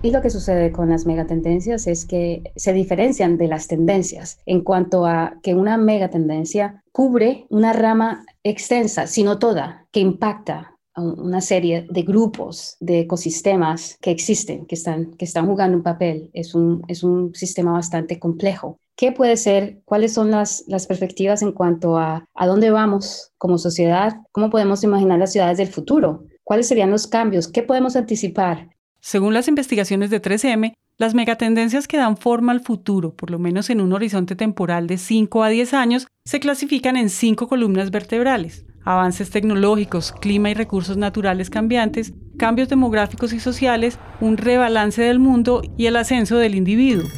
Y 0.00 0.12
lo 0.12 0.22
que 0.22 0.30
sucede 0.30 0.70
con 0.70 0.88
las 0.88 1.04
megatendencias 1.04 1.88
es 1.88 2.06
que 2.06 2.52
se 2.54 2.72
diferencian 2.72 3.36
de 3.36 3.48
las 3.48 3.66
tendencias 3.66 4.38
en 4.46 4.60
cuanto 4.60 5.06
a 5.06 5.34
que 5.42 5.56
una 5.56 5.76
megatendencia 5.76 6.84
cubre 6.92 7.46
una 7.50 7.72
rama 7.72 8.24
extensa, 8.44 9.08
sino 9.08 9.40
toda, 9.40 9.86
que 9.90 9.98
impacta 9.98 10.71
una 10.96 11.40
serie 11.40 11.86
de 11.88 12.02
grupos, 12.02 12.76
de 12.80 13.00
ecosistemas 13.00 13.96
que 14.00 14.10
existen, 14.10 14.66
que 14.66 14.74
están, 14.74 15.12
que 15.14 15.24
están 15.24 15.46
jugando 15.46 15.76
un 15.76 15.82
papel. 15.82 16.30
Es 16.32 16.54
un, 16.54 16.82
es 16.88 17.02
un 17.02 17.34
sistema 17.34 17.72
bastante 17.72 18.18
complejo. 18.18 18.78
¿Qué 18.94 19.10
puede 19.10 19.36
ser? 19.36 19.80
¿Cuáles 19.84 20.12
son 20.12 20.30
las, 20.30 20.64
las 20.68 20.86
perspectivas 20.86 21.42
en 21.42 21.52
cuanto 21.52 21.96
a 21.96 22.26
a 22.34 22.46
dónde 22.46 22.70
vamos 22.70 23.32
como 23.38 23.58
sociedad? 23.58 24.16
¿Cómo 24.32 24.50
podemos 24.50 24.82
imaginar 24.84 25.18
las 25.18 25.32
ciudades 25.32 25.58
del 25.58 25.68
futuro? 25.68 26.24
¿Cuáles 26.44 26.68
serían 26.68 26.90
los 26.90 27.06
cambios? 27.06 27.48
¿Qué 27.48 27.62
podemos 27.62 27.96
anticipar? 27.96 28.68
Según 29.00 29.34
las 29.34 29.48
investigaciones 29.48 30.10
de 30.10 30.20
3M, 30.20 30.74
las 30.98 31.14
megatendencias 31.14 31.88
que 31.88 31.96
dan 31.96 32.16
forma 32.16 32.52
al 32.52 32.60
futuro, 32.60 33.14
por 33.14 33.30
lo 33.30 33.38
menos 33.38 33.70
en 33.70 33.80
un 33.80 33.92
horizonte 33.92 34.36
temporal 34.36 34.86
de 34.86 34.98
5 34.98 35.42
a 35.42 35.48
10 35.48 35.74
años, 35.74 36.06
se 36.24 36.40
clasifican 36.40 36.96
en 36.96 37.10
cinco 37.10 37.48
columnas 37.48 37.90
vertebrales. 37.90 38.66
Avances 38.84 39.30
tecnológicos, 39.30 40.12
clima 40.12 40.50
y 40.50 40.54
recursos 40.54 40.96
naturales 40.96 41.50
cambiantes, 41.50 42.12
cambios 42.36 42.68
demográficos 42.68 43.32
y 43.32 43.40
sociales, 43.40 43.98
un 44.20 44.36
rebalance 44.36 45.02
del 45.02 45.18
mundo 45.18 45.62
y 45.76 45.86
el 45.86 45.96
ascenso 45.96 46.36
del 46.36 46.54
individuo. 46.54 47.08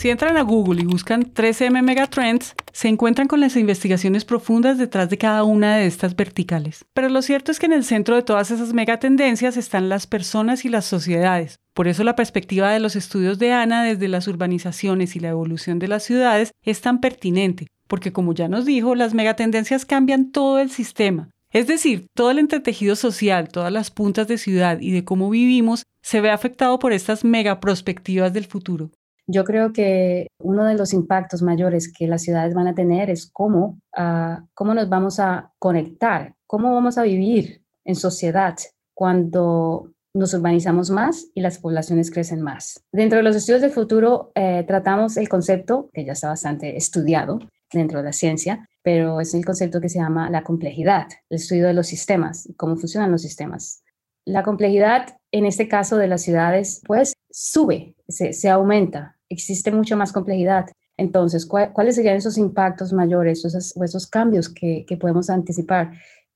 Si 0.00 0.08
entran 0.08 0.38
a 0.38 0.42
Google 0.42 0.80
y 0.80 0.86
buscan 0.86 1.24
3M 1.34 1.82
Megatrends, 1.82 2.54
se 2.72 2.88
encuentran 2.88 3.28
con 3.28 3.40
las 3.40 3.54
investigaciones 3.56 4.24
profundas 4.24 4.78
detrás 4.78 5.10
de 5.10 5.18
cada 5.18 5.44
una 5.44 5.76
de 5.76 5.86
estas 5.86 6.16
verticales. 6.16 6.86
Pero 6.94 7.10
lo 7.10 7.20
cierto 7.20 7.52
es 7.52 7.58
que 7.58 7.66
en 7.66 7.74
el 7.74 7.84
centro 7.84 8.16
de 8.16 8.22
todas 8.22 8.50
esas 8.50 8.72
megatendencias 8.72 9.58
están 9.58 9.90
las 9.90 10.06
personas 10.06 10.64
y 10.64 10.70
las 10.70 10.86
sociedades. 10.86 11.58
Por 11.74 11.86
eso 11.86 12.02
la 12.02 12.16
perspectiva 12.16 12.70
de 12.70 12.80
los 12.80 12.96
estudios 12.96 13.38
de 13.38 13.52
Ana 13.52 13.84
desde 13.84 14.08
las 14.08 14.26
urbanizaciones 14.26 15.16
y 15.16 15.20
la 15.20 15.28
evolución 15.28 15.78
de 15.78 15.88
las 15.88 16.02
ciudades 16.02 16.52
es 16.62 16.80
tan 16.80 17.00
pertinente, 17.00 17.66
porque 17.90 18.12
como 18.12 18.32
ya 18.32 18.48
nos 18.48 18.64
dijo, 18.64 18.94
las 18.94 19.12
megatendencias 19.12 19.84
cambian 19.84 20.30
todo 20.30 20.60
el 20.60 20.70
sistema. 20.70 21.28
Es 21.52 21.66
decir, 21.66 22.06
todo 22.14 22.30
el 22.30 22.38
entretejido 22.38 22.94
social, 22.94 23.48
todas 23.48 23.72
las 23.72 23.90
puntas 23.90 24.28
de 24.28 24.38
ciudad 24.38 24.78
y 24.80 24.92
de 24.92 25.04
cómo 25.04 25.28
vivimos 25.28 25.82
se 26.00 26.20
ve 26.20 26.30
afectado 26.30 26.78
por 26.78 26.92
estas 26.92 27.24
megaprospectivas 27.24 28.32
del 28.32 28.46
futuro. 28.46 28.90
Yo 29.26 29.44
creo 29.44 29.72
que 29.72 30.28
uno 30.38 30.64
de 30.64 30.76
los 30.76 30.92
impactos 30.92 31.42
mayores 31.42 31.92
que 31.92 32.06
las 32.06 32.22
ciudades 32.22 32.54
van 32.54 32.68
a 32.68 32.74
tener 32.74 33.10
es 33.10 33.28
cómo, 33.32 33.80
ah, 33.96 34.44
cómo 34.54 34.72
nos 34.72 34.88
vamos 34.88 35.18
a 35.18 35.52
conectar, 35.58 36.34
cómo 36.46 36.72
vamos 36.72 36.96
a 36.96 37.02
vivir 37.02 37.62
en 37.84 37.96
sociedad 37.96 38.56
cuando 38.94 39.90
nos 40.14 40.34
urbanizamos 40.34 40.90
más 40.90 41.26
y 41.34 41.40
las 41.40 41.58
poblaciones 41.58 42.10
crecen 42.10 42.42
más. 42.42 42.84
Dentro 42.92 43.18
de 43.18 43.24
los 43.24 43.36
estudios 43.36 43.62
del 43.62 43.70
futuro 43.70 44.30
eh, 44.34 44.64
tratamos 44.66 45.16
el 45.16 45.28
concepto, 45.28 45.90
que 45.92 46.04
ya 46.04 46.12
está 46.12 46.28
bastante 46.28 46.76
estudiado 46.76 47.40
dentro 47.72 47.98
de 47.98 48.04
la 48.04 48.12
ciencia, 48.12 48.68
pero 48.82 49.20
es 49.20 49.34
el 49.34 49.44
concepto 49.44 49.80
que 49.80 49.88
se 49.88 49.98
llama 49.98 50.30
la 50.30 50.42
complejidad, 50.42 51.06
el 51.28 51.36
estudio 51.36 51.66
de 51.66 51.74
los 51.74 51.86
sistemas, 51.86 52.48
cómo 52.56 52.76
funcionan 52.76 53.10
los 53.10 53.22
sistemas. 53.22 53.82
La 54.24 54.42
complejidad, 54.42 55.18
en 55.32 55.46
este 55.46 55.68
caso 55.68 55.96
de 55.96 56.08
las 56.08 56.22
ciudades, 56.22 56.82
pues 56.86 57.14
sube, 57.30 57.94
se, 58.08 58.48
aumenta, 58.48 59.16
existe 59.28 59.70
mucha 59.70 59.96
más 59.96 60.12
complejidad. 60.12 60.66
Entonces, 60.96 61.46
¿cuáles 61.46 61.94
serían 61.94 62.16
esos 62.16 62.36
impactos 62.36 62.92
mayores 62.92 63.44
esos, 63.44 63.74
o 63.76 63.84
esos 63.84 64.06
cambios 64.06 64.48
que, 64.48 64.84
que 64.86 64.96
podemos 64.96 65.30
anticipar? 65.30 65.92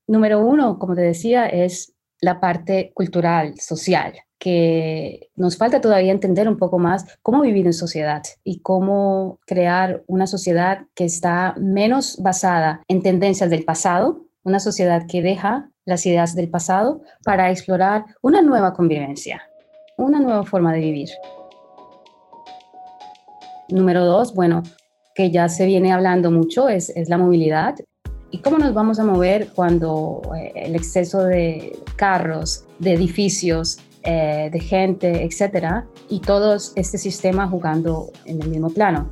Número 0.07 0.45
uno, 0.45 0.77
como 0.79 0.95
te 0.95 1.01
decía, 1.01 1.47
es 1.47 1.94
la 2.21 2.39
parte 2.39 2.91
cultural, 2.93 3.59
social, 3.59 4.13
que 4.39 5.29
nos 5.35 5.57
falta 5.57 5.81
todavía 5.81 6.11
entender 6.11 6.47
un 6.47 6.57
poco 6.57 6.77
más 6.77 7.17
cómo 7.21 7.41
vivir 7.41 7.65
en 7.65 7.73
sociedad 7.73 8.23
y 8.43 8.59
cómo 8.59 9.39
crear 9.45 10.03
una 10.07 10.27
sociedad 10.27 10.85
que 10.93 11.05
está 11.05 11.55
menos 11.57 12.17
basada 12.21 12.81
en 12.87 13.01
tendencias 13.01 13.49
del 13.49 13.65
pasado, 13.65 14.25
una 14.43 14.59
sociedad 14.59 15.07
que 15.07 15.21
deja 15.21 15.69
las 15.85 16.05
ideas 16.05 16.35
del 16.35 16.49
pasado 16.49 17.01
para 17.23 17.51
explorar 17.51 18.05
una 18.21 18.41
nueva 18.41 18.73
convivencia, 18.73 19.41
una 19.97 20.19
nueva 20.19 20.43
forma 20.43 20.73
de 20.73 20.79
vivir. 20.79 21.09
Número 23.69 24.05
dos, 24.05 24.33
bueno, 24.35 24.61
que 25.15 25.31
ya 25.31 25.49
se 25.49 25.65
viene 25.65 25.91
hablando 25.91 26.29
mucho, 26.29 26.69
es, 26.69 26.89
es 26.89 27.09
la 27.09 27.17
movilidad. 27.17 27.75
¿Y 28.35 28.39
cómo 28.39 28.57
nos 28.57 28.73
vamos 28.73 28.99
a 28.99 29.05
mover 29.05 29.47
cuando 29.55 30.21
eh, 30.37 30.51
el 30.57 30.75
exceso 30.75 31.23
de 31.23 31.79
carros, 31.95 32.65
de 32.79 32.91
edificios, 32.91 33.77
eh, 34.03 34.49
de 34.51 34.59
gente, 34.59 35.23
etcétera, 35.23 35.87
y 36.09 36.19
todo 36.19 36.57
este 36.75 36.97
sistema 36.97 37.47
jugando 37.47 38.11
en 38.25 38.41
el 38.41 38.49
mismo 38.49 38.71
plano? 38.71 39.09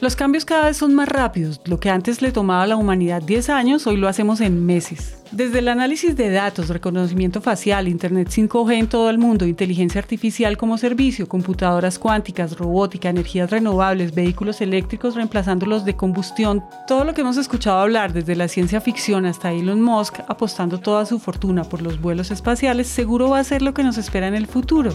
Los 0.00 0.16
cambios 0.16 0.44
cada 0.44 0.64
vez 0.64 0.76
son 0.76 0.96
más 0.96 1.08
rápidos. 1.08 1.60
Lo 1.64 1.78
que 1.78 1.90
antes 1.90 2.20
le 2.22 2.32
tomaba 2.32 2.64
a 2.64 2.66
la 2.66 2.74
humanidad 2.74 3.22
10 3.22 3.50
años, 3.50 3.86
hoy 3.86 3.96
lo 3.96 4.08
hacemos 4.08 4.40
en 4.40 4.66
meses. 4.66 5.13
Desde 5.32 5.58
el 5.58 5.68
análisis 5.68 6.14
de 6.16 6.30
datos, 6.30 6.68
reconocimiento 6.68 7.40
facial, 7.40 7.88
Internet 7.88 8.28
5G 8.28 8.74
en 8.74 8.88
todo 8.88 9.10
el 9.10 9.18
mundo, 9.18 9.46
inteligencia 9.46 10.00
artificial 10.00 10.56
como 10.56 10.78
servicio, 10.78 11.28
computadoras 11.28 11.98
cuánticas, 11.98 12.56
robótica, 12.56 13.08
energías 13.08 13.50
renovables, 13.50 14.14
vehículos 14.14 14.60
eléctricos 14.60 15.16
reemplazando 15.16 15.66
los 15.66 15.84
de 15.84 15.96
combustión, 15.96 16.62
todo 16.86 17.04
lo 17.04 17.14
que 17.14 17.22
hemos 17.22 17.36
escuchado 17.36 17.78
hablar 17.78 18.12
desde 18.12 18.36
la 18.36 18.48
ciencia 18.48 18.80
ficción 18.80 19.26
hasta 19.26 19.52
Elon 19.52 19.82
Musk 19.82 20.20
apostando 20.28 20.78
toda 20.78 21.04
su 21.06 21.18
fortuna 21.18 21.64
por 21.64 21.82
los 21.82 22.00
vuelos 22.00 22.30
espaciales, 22.30 22.86
seguro 22.86 23.30
va 23.30 23.40
a 23.40 23.44
ser 23.44 23.62
lo 23.62 23.74
que 23.74 23.82
nos 23.82 23.98
espera 23.98 24.28
en 24.28 24.34
el 24.34 24.46
futuro. 24.46 24.92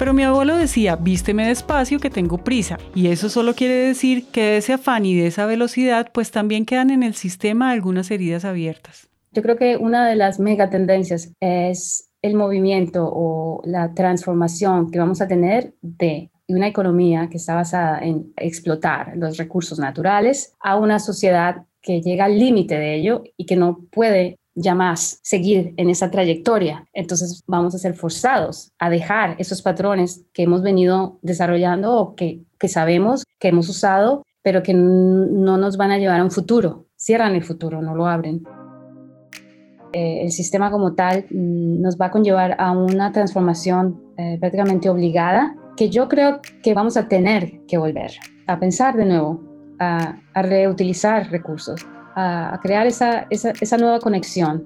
Pero 0.00 0.14
mi 0.14 0.22
abuelo 0.22 0.56
decía, 0.56 0.96
vísteme 0.96 1.46
despacio 1.46 2.00
que 2.00 2.08
tengo 2.08 2.38
prisa. 2.38 2.78
Y 2.94 3.08
eso 3.08 3.28
solo 3.28 3.54
quiere 3.54 3.74
decir 3.74 4.28
que 4.32 4.40
de 4.40 4.56
ese 4.56 4.72
afán 4.72 5.04
y 5.04 5.14
de 5.14 5.26
esa 5.26 5.44
velocidad, 5.44 6.08
pues 6.10 6.30
también 6.30 6.64
quedan 6.64 6.88
en 6.88 7.02
el 7.02 7.12
sistema 7.12 7.70
algunas 7.70 8.10
heridas 8.10 8.46
abiertas. 8.46 9.10
Yo 9.32 9.42
creo 9.42 9.58
que 9.58 9.76
una 9.76 10.08
de 10.08 10.16
las 10.16 10.40
mega 10.40 10.70
tendencias 10.70 11.34
es 11.40 12.08
el 12.22 12.34
movimiento 12.34 13.10
o 13.12 13.60
la 13.66 13.92
transformación 13.92 14.90
que 14.90 14.98
vamos 14.98 15.20
a 15.20 15.28
tener 15.28 15.74
de 15.82 16.30
una 16.48 16.66
economía 16.66 17.28
que 17.30 17.36
está 17.36 17.54
basada 17.54 17.98
en 17.98 18.32
explotar 18.38 19.12
los 19.18 19.36
recursos 19.36 19.78
naturales 19.78 20.54
a 20.60 20.78
una 20.78 20.98
sociedad 20.98 21.66
que 21.82 22.00
llega 22.00 22.24
al 22.24 22.38
límite 22.38 22.78
de 22.78 22.94
ello 22.94 23.22
y 23.36 23.44
que 23.44 23.56
no 23.56 23.80
puede 23.90 24.39
ya 24.54 24.74
más 24.74 25.20
seguir 25.22 25.74
en 25.76 25.90
esa 25.90 26.10
trayectoria. 26.10 26.86
Entonces 26.92 27.42
vamos 27.46 27.74
a 27.74 27.78
ser 27.78 27.94
forzados 27.94 28.72
a 28.78 28.90
dejar 28.90 29.36
esos 29.38 29.62
patrones 29.62 30.24
que 30.32 30.42
hemos 30.42 30.62
venido 30.62 31.18
desarrollando 31.22 31.96
o 31.96 32.14
que, 32.14 32.42
que 32.58 32.68
sabemos 32.68 33.24
que 33.38 33.48
hemos 33.48 33.68
usado, 33.68 34.24
pero 34.42 34.62
que 34.62 34.74
no 34.74 35.56
nos 35.56 35.76
van 35.76 35.90
a 35.90 35.98
llevar 35.98 36.20
a 36.20 36.24
un 36.24 36.30
futuro. 36.30 36.86
Cierran 36.96 37.34
el 37.34 37.44
futuro, 37.44 37.80
no 37.80 37.94
lo 37.94 38.06
abren. 38.06 38.42
Eh, 39.92 40.22
el 40.22 40.30
sistema 40.30 40.70
como 40.70 40.94
tal 40.94 41.26
mm, 41.30 41.80
nos 41.80 41.96
va 41.96 42.06
a 42.06 42.10
conllevar 42.10 42.54
a 42.58 42.70
una 42.70 43.10
transformación 43.10 44.00
eh, 44.16 44.36
prácticamente 44.38 44.88
obligada 44.88 45.56
que 45.76 45.88
yo 45.88 46.08
creo 46.08 46.40
que 46.62 46.74
vamos 46.74 46.96
a 46.96 47.08
tener 47.08 47.64
que 47.66 47.76
volver 47.76 48.12
a 48.46 48.60
pensar 48.60 48.96
de 48.96 49.06
nuevo, 49.06 49.42
a, 49.78 50.16
a 50.34 50.42
reutilizar 50.42 51.30
recursos, 51.30 51.86
a, 52.20 52.58
crear 52.62 52.86
esa, 52.86 53.26
esa, 53.30 53.76
nueva 53.76 54.00
conexión 54.00 54.64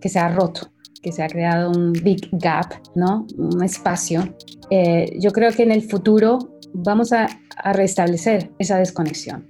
que 0.00 0.08
se 0.08 0.18
ha 0.18 0.28
roto, 0.28 0.70
que 1.02 1.12
se 1.12 1.22
ha 1.22 1.28
creado 1.28 1.70
un 1.70 1.92
big 1.92 2.28
gap, 2.32 2.72
¿no? 2.94 3.26
Un 3.36 3.62
espacio. 3.62 4.34
Eh, 4.70 5.16
yo 5.20 5.30
creo 5.30 5.52
que 5.52 5.62
en 5.62 5.72
el 5.72 5.82
futuro 5.82 6.38
vamos 6.72 7.12
a, 7.12 7.28
a 7.56 7.72
restablecer 7.72 8.50
esa 8.58 8.78
desconexión. 8.78 9.46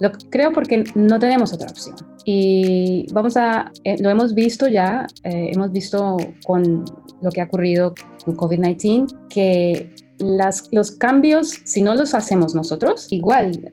Lo 0.00 0.12
creo 0.30 0.52
porque 0.52 0.84
no 0.94 1.18
tenemos 1.18 1.52
otra 1.52 1.68
opción. 1.68 1.96
Y 2.24 3.06
vamos 3.12 3.36
a, 3.36 3.70
eh, 3.84 3.96
lo 4.00 4.10
hemos 4.10 4.34
visto 4.34 4.68
ya, 4.68 5.06
eh, 5.22 5.50
hemos 5.54 5.70
visto 5.72 6.16
con 6.44 6.84
lo 7.22 7.30
que 7.30 7.40
ha 7.40 7.44
ocurrido 7.44 7.94
con 8.24 8.36
COVID-19, 8.36 9.28
que 9.28 9.94
las, 10.18 10.68
los 10.72 10.90
cambios, 10.90 11.60
si 11.64 11.82
no 11.82 11.94
los 11.94 12.14
hacemos 12.14 12.54
nosotros, 12.54 13.06
igual 13.10 13.72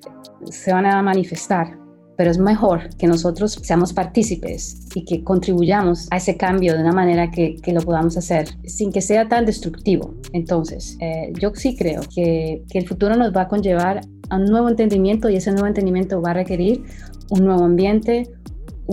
se 0.49 0.71
van 0.71 0.85
a 0.85 1.01
manifestar 1.01 1.82
pero 2.15 2.31
es 2.31 2.37
mejor 2.37 2.89
que 2.97 3.07
nosotros 3.07 3.59
seamos 3.61 3.93
partícipes 3.93 4.87
y 4.95 5.05
que 5.05 5.23
contribuyamos 5.23 6.07
a 6.11 6.17
ese 6.17 6.37
cambio 6.37 6.73
de 6.73 6.81
una 6.81 6.91
manera 6.91 7.31
que, 7.31 7.55
que 7.55 7.73
lo 7.73 7.81
podamos 7.81 8.17
hacer 8.17 8.47
sin 8.65 8.91
que 8.91 9.01
sea 9.01 9.27
tan 9.27 9.45
destructivo. 9.45 10.13
Entonces, 10.33 10.97
eh, 10.99 11.33
yo 11.39 11.51
sí 11.55 11.75
creo 11.75 12.01
que, 12.13 12.63
que 12.69 12.79
el 12.79 12.87
futuro 12.87 13.15
nos 13.15 13.35
va 13.35 13.43
a 13.43 13.47
conllevar 13.47 14.01
a 14.29 14.37
un 14.37 14.45
nuevo 14.45 14.69
entendimiento 14.69 15.29
y 15.29 15.35
ese 15.35 15.51
nuevo 15.51 15.67
entendimiento 15.67 16.21
va 16.21 16.31
a 16.31 16.33
requerir 16.35 16.83
un 17.29 17.45
nuevo 17.45 17.63
ambiente, 17.63 18.29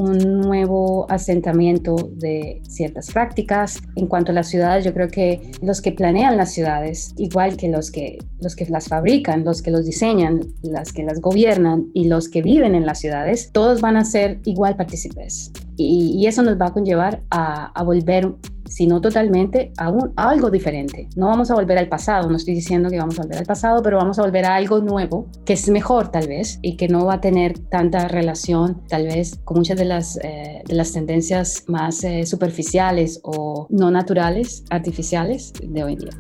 un 0.01 0.41
nuevo 0.41 1.07
asentamiento 1.11 1.95
de 2.15 2.63
ciertas 2.67 3.11
prácticas. 3.11 3.79
En 3.97 4.07
cuanto 4.07 4.33
a 4.33 4.35
las 4.35 4.49
ciudades, 4.49 4.85
yo 4.85 4.95
creo 4.95 5.09
que 5.09 5.53
los 5.61 5.83
que 5.83 5.93
planean 5.93 6.39
las 6.39 6.53
ciudades, 6.53 7.15
igual 7.19 7.57
que 7.57 7.69
los 7.69 7.91
que, 7.91 8.19
los 8.41 8.57
que 8.57 8.65
las 8.67 8.89
fabrican, 8.89 9.45
los 9.45 9.61
que 9.61 9.71
los 9.71 9.85
diseñan, 9.85 10.41
las 10.63 10.93
que 10.93 11.05
las 11.05 11.21
gobiernan 11.21 11.91
y 11.93 12.09
los 12.09 12.29
que 12.31 12.41
viven 12.41 12.75
en 12.75 12.87
las 12.87 12.99
ciudades, 12.99 13.51
todos 13.53 13.83
van 13.83 13.97
a 13.97 14.05
ser 14.05 14.41
igual 14.45 14.77
partícipes. 14.77 15.53
Y, 15.77 16.27
eso 16.27 16.43
nos 16.43 16.61
va 16.61 16.67
a 16.67 16.73
conllevar 16.73 17.23
a, 17.31 17.73
a 17.73 17.83
volver 17.83 18.33
sino 18.71 19.01
totalmente 19.01 19.73
a, 19.77 19.93
algo 20.17 20.51
diferente. 20.51 21.09
No 21.17 21.27
vamos 21.27 21.51
a 21.51 21.55
volver 21.55 21.77
al 21.77 21.89
pasado, 21.89 22.31
no 22.31 22.37
estoy 22.37 22.55
diciendo 22.55 22.89
que 22.89 22.99
vamos 22.99 23.19
a 23.19 23.23
volver 23.23 23.39
al 23.39 23.47
pasado, 23.47 23.83
pero 23.83 23.99
vamos 23.99 24.19
a 24.19 24.23
volver 24.23 24.47
a 24.47 24.55
algo 24.55 24.81
nuevo, 24.81 25.27
que 25.45 25.55
es 25.55 25.69
mejor 25.69 26.11
tal 26.11 26.29
vez, 26.29 26.59
y 26.63 26.77
que 26.77 26.89
no 26.89 27.05
va 27.05 27.15
a 27.15 27.21
tener 27.21 27.59
tanta 27.59 28.09
relación 28.09 28.81
tal 28.89 29.05
vez 29.05 29.39
con 29.45 29.59
muchas 29.59 29.77
de 29.77 29.85
las, 29.85 30.19
eh, 30.23 30.63
tendencias 30.95 31.65
más 31.67 32.03
eh, 32.05 32.25
superficiales 32.25 33.21
o 33.23 33.67
no 33.71 33.91
naturales, 33.91 34.65
artificiales 34.71 35.53
de 35.63 35.85
hoy 35.85 35.93
en 35.95 35.99
día. 35.99 36.13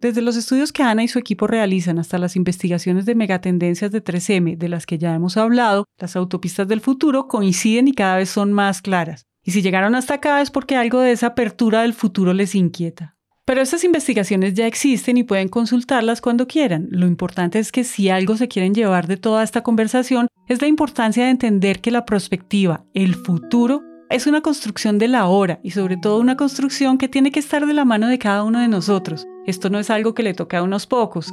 Desde 0.00 0.22
los 0.22 0.36
estudios 0.36 0.72
que 0.72 0.82
Ana 0.82 1.02
y 1.02 1.08
su 1.08 1.18
equipo 1.18 1.46
realizan 1.46 1.98
hasta 1.98 2.18
las 2.18 2.36
investigaciones 2.36 3.06
de 3.06 3.14
megatendencias 3.14 3.90
de 3.90 4.04
3M, 4.04 4.56
de 4.56 4.68
las 4.68 4.86
que 4.86 4.98
ya 4.98 5.14
hemos 5.14 5.36
hablado, 5.36 5.86
las 5.98 6.16
autopistas 6.16 6.68
del 6.68 6.80
futuro 6.80 7.26
coinciden 7.26 7.88
y 7.88 7.92
cada 7.92 8.16
vez 8.16 8.28
son 8.28 8.52
más 8.52 8.82
claras. 8.82 9.26
Y 9.46 9.52
si 9.52 9.62
llegaron 9.62 9.94
hasta 9.94 10.14
acá 10.14 10.42
es 10.42 10.50
porque 10.50 10.76
algo 10.76 11.00
de 11.00 11.12
esa 11.12 11.28
apertura 11.28 11.82
del 11.82 11.94
futuro 11.94 12.34
les 12.34 12.56
inquieta. 12.56 13.14
Pero 13.44 13.62
estas 13.62 13.84
investigaciones 13.84 14.54
ya 14.54 14.66
existen 14.66 15.16
y 15.18 15.22
pueden 15.22 15.48
consultarlas 15.48 16.20
cuando 16.20 16.48
quieran. 16.48 16.88
Lo 16.90 17.06
importante 17.06 17.60
es 17.60 17.70
que 17.70 17.84
si 17.84 18.10
algo 18.10 18.36
se 18.36 18.48
quieren 18.48 18.74
llevar 18.74 19.06
de 19.06 19.16
toda 19.16 19.44
esta 19.44 19.62
conversación 19.62 20.26
es 20.48 20.60
la 20.60 20.66
importancia 20.66 21.24
de 21.24 21.30
entender 21.30 21.80
que 21.80 21.92
la 21.92 22.04
perspectiva, 22.04 22.84
el 22.92 23.14
futuro, 23.14 23.84
es 24.10 24.26
una 24.26 24.40
construcción 24.40 24.98
de 24.98 25.06
la 25.06 25.26
hora 25.26 25.60
y 25.62 25.70
sobre 25.70 25.96
todo 25.96 26.18
una 26.18 26.36
construcción 26.36 26.98
que 26.98 27.08
tiene 27.08 27.30
que 27.30 27.40
estar 27.40 27.66
de 27.66 27.72
la 27.72 27.84
mano 27.84 28.08
de 28.08 28.18
cada 28.18 28.42
uno 28.42 28.58
de 28.60 28.68
nosotros. 28.68 29.28
Esto 29.46 29.70
no 29.70 29.78
es 29.78 29.90
algo 29.90 30.12
que 30.12 30.24
le 30.24 30.34
toque 30.34 30.56
a 30.56 30.64
unos 30.64 30.88
pocos. 30.88 31.32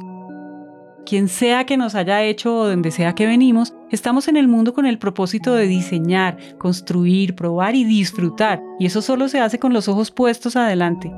Quien 1.06 1.28
sea 1.28 1.66
que 1.66 1.76
nos 1.76 1.94
haya 1.94 2.22
hecho 2.22 2.56
o 2.56 2.66
donde 2.66 2.90
sea 2.90 3.14
que 3.14 3.26
venimos, 3.26 3.74
estamos 3.90 4.26
en 4.28 4.38
el 4.38 4.48
mundo 4.48 4.72
con 4.72 4.86
el 4.86 4.98
propósito 4.98 5.54
de 5.54 5.66
diseñar, 5.66 6.38
construir, 6.56 7.34
probar 7.34 7.74
y 7.74 7.84
disfrutar, 7.84 8.62
y 8.78 8.86
eso 8.86 9.02
solo 9.02 9.28
se 9.28 9.40
hace 9.40 9.58
con 9.58 9.74
los 9.74 9.86
ojos 9.86 10.10
puestos 10.10 10.56
adelante. 10.56 11.12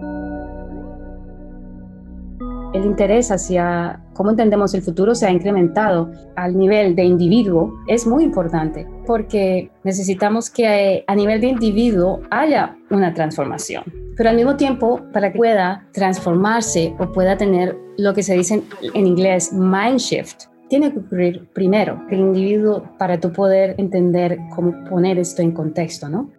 El 2.74 2.84
interés 2.84 3.30
hacia 3.30 4.02
cómo 4.12 4.30
entendemos 4.30 4.74
el 4.74 4.82
futuro 4.82 5.14
se 5.14 5.26
ha 5.26 5.30
incrementado. 5.30 6.10
Al 6.34 6.58
nivel 6.58 6.94
de 6.94 7.04
individuo 7.04 7.72
es 7.86 8.06
muy 8.06 8.24
importante 8.24 8.86
porque 9.06 9.70
necesitamos 9.82 10.50
que 10.50 11.04
a 11.06 11.14
nivel 11.14 11.40
de 11.40 11.46
individuo 11.46 12.20
haya 12.30 12.76
una 12.90 13.14
transformación. 13.14 14.05
Pero 14.16 14.30
al 14.30 14.36
mismo 14.36 14.56
tiempo, 14.56 15.02
para 15.12 15.30
que 15.30 15.38
pueda 15.38 15.86
transformarse 15.92 16.94
o 16.98 17.12
pueda 17.12 17.36
tener 17.36 17.76
lo 17.98 18.14
que 18.14 18.22
se 18.22 18.34
dice 18.34 18.62
en 18.94 19.06
inglés 19.06 19.52
mind 19.52 19.98
shift, 19.98 20.44
tiene 20.68 20.92
que 20.92 20.98
ocurrir 20.98 21.48
primero 21.52 22.02
el 22.10 22.20
individuo 22.20 22.82
para 22.98 23.20
tú 23.20 23.32
poder 23.32 23.74
entender 23.78 24.38
cómo 24.54 24.84
poner 24.88 25.18
esto 25.18 25.42
en 25.42 25.52
contexto, 25.52 26.08
¿no? 26.08 26.30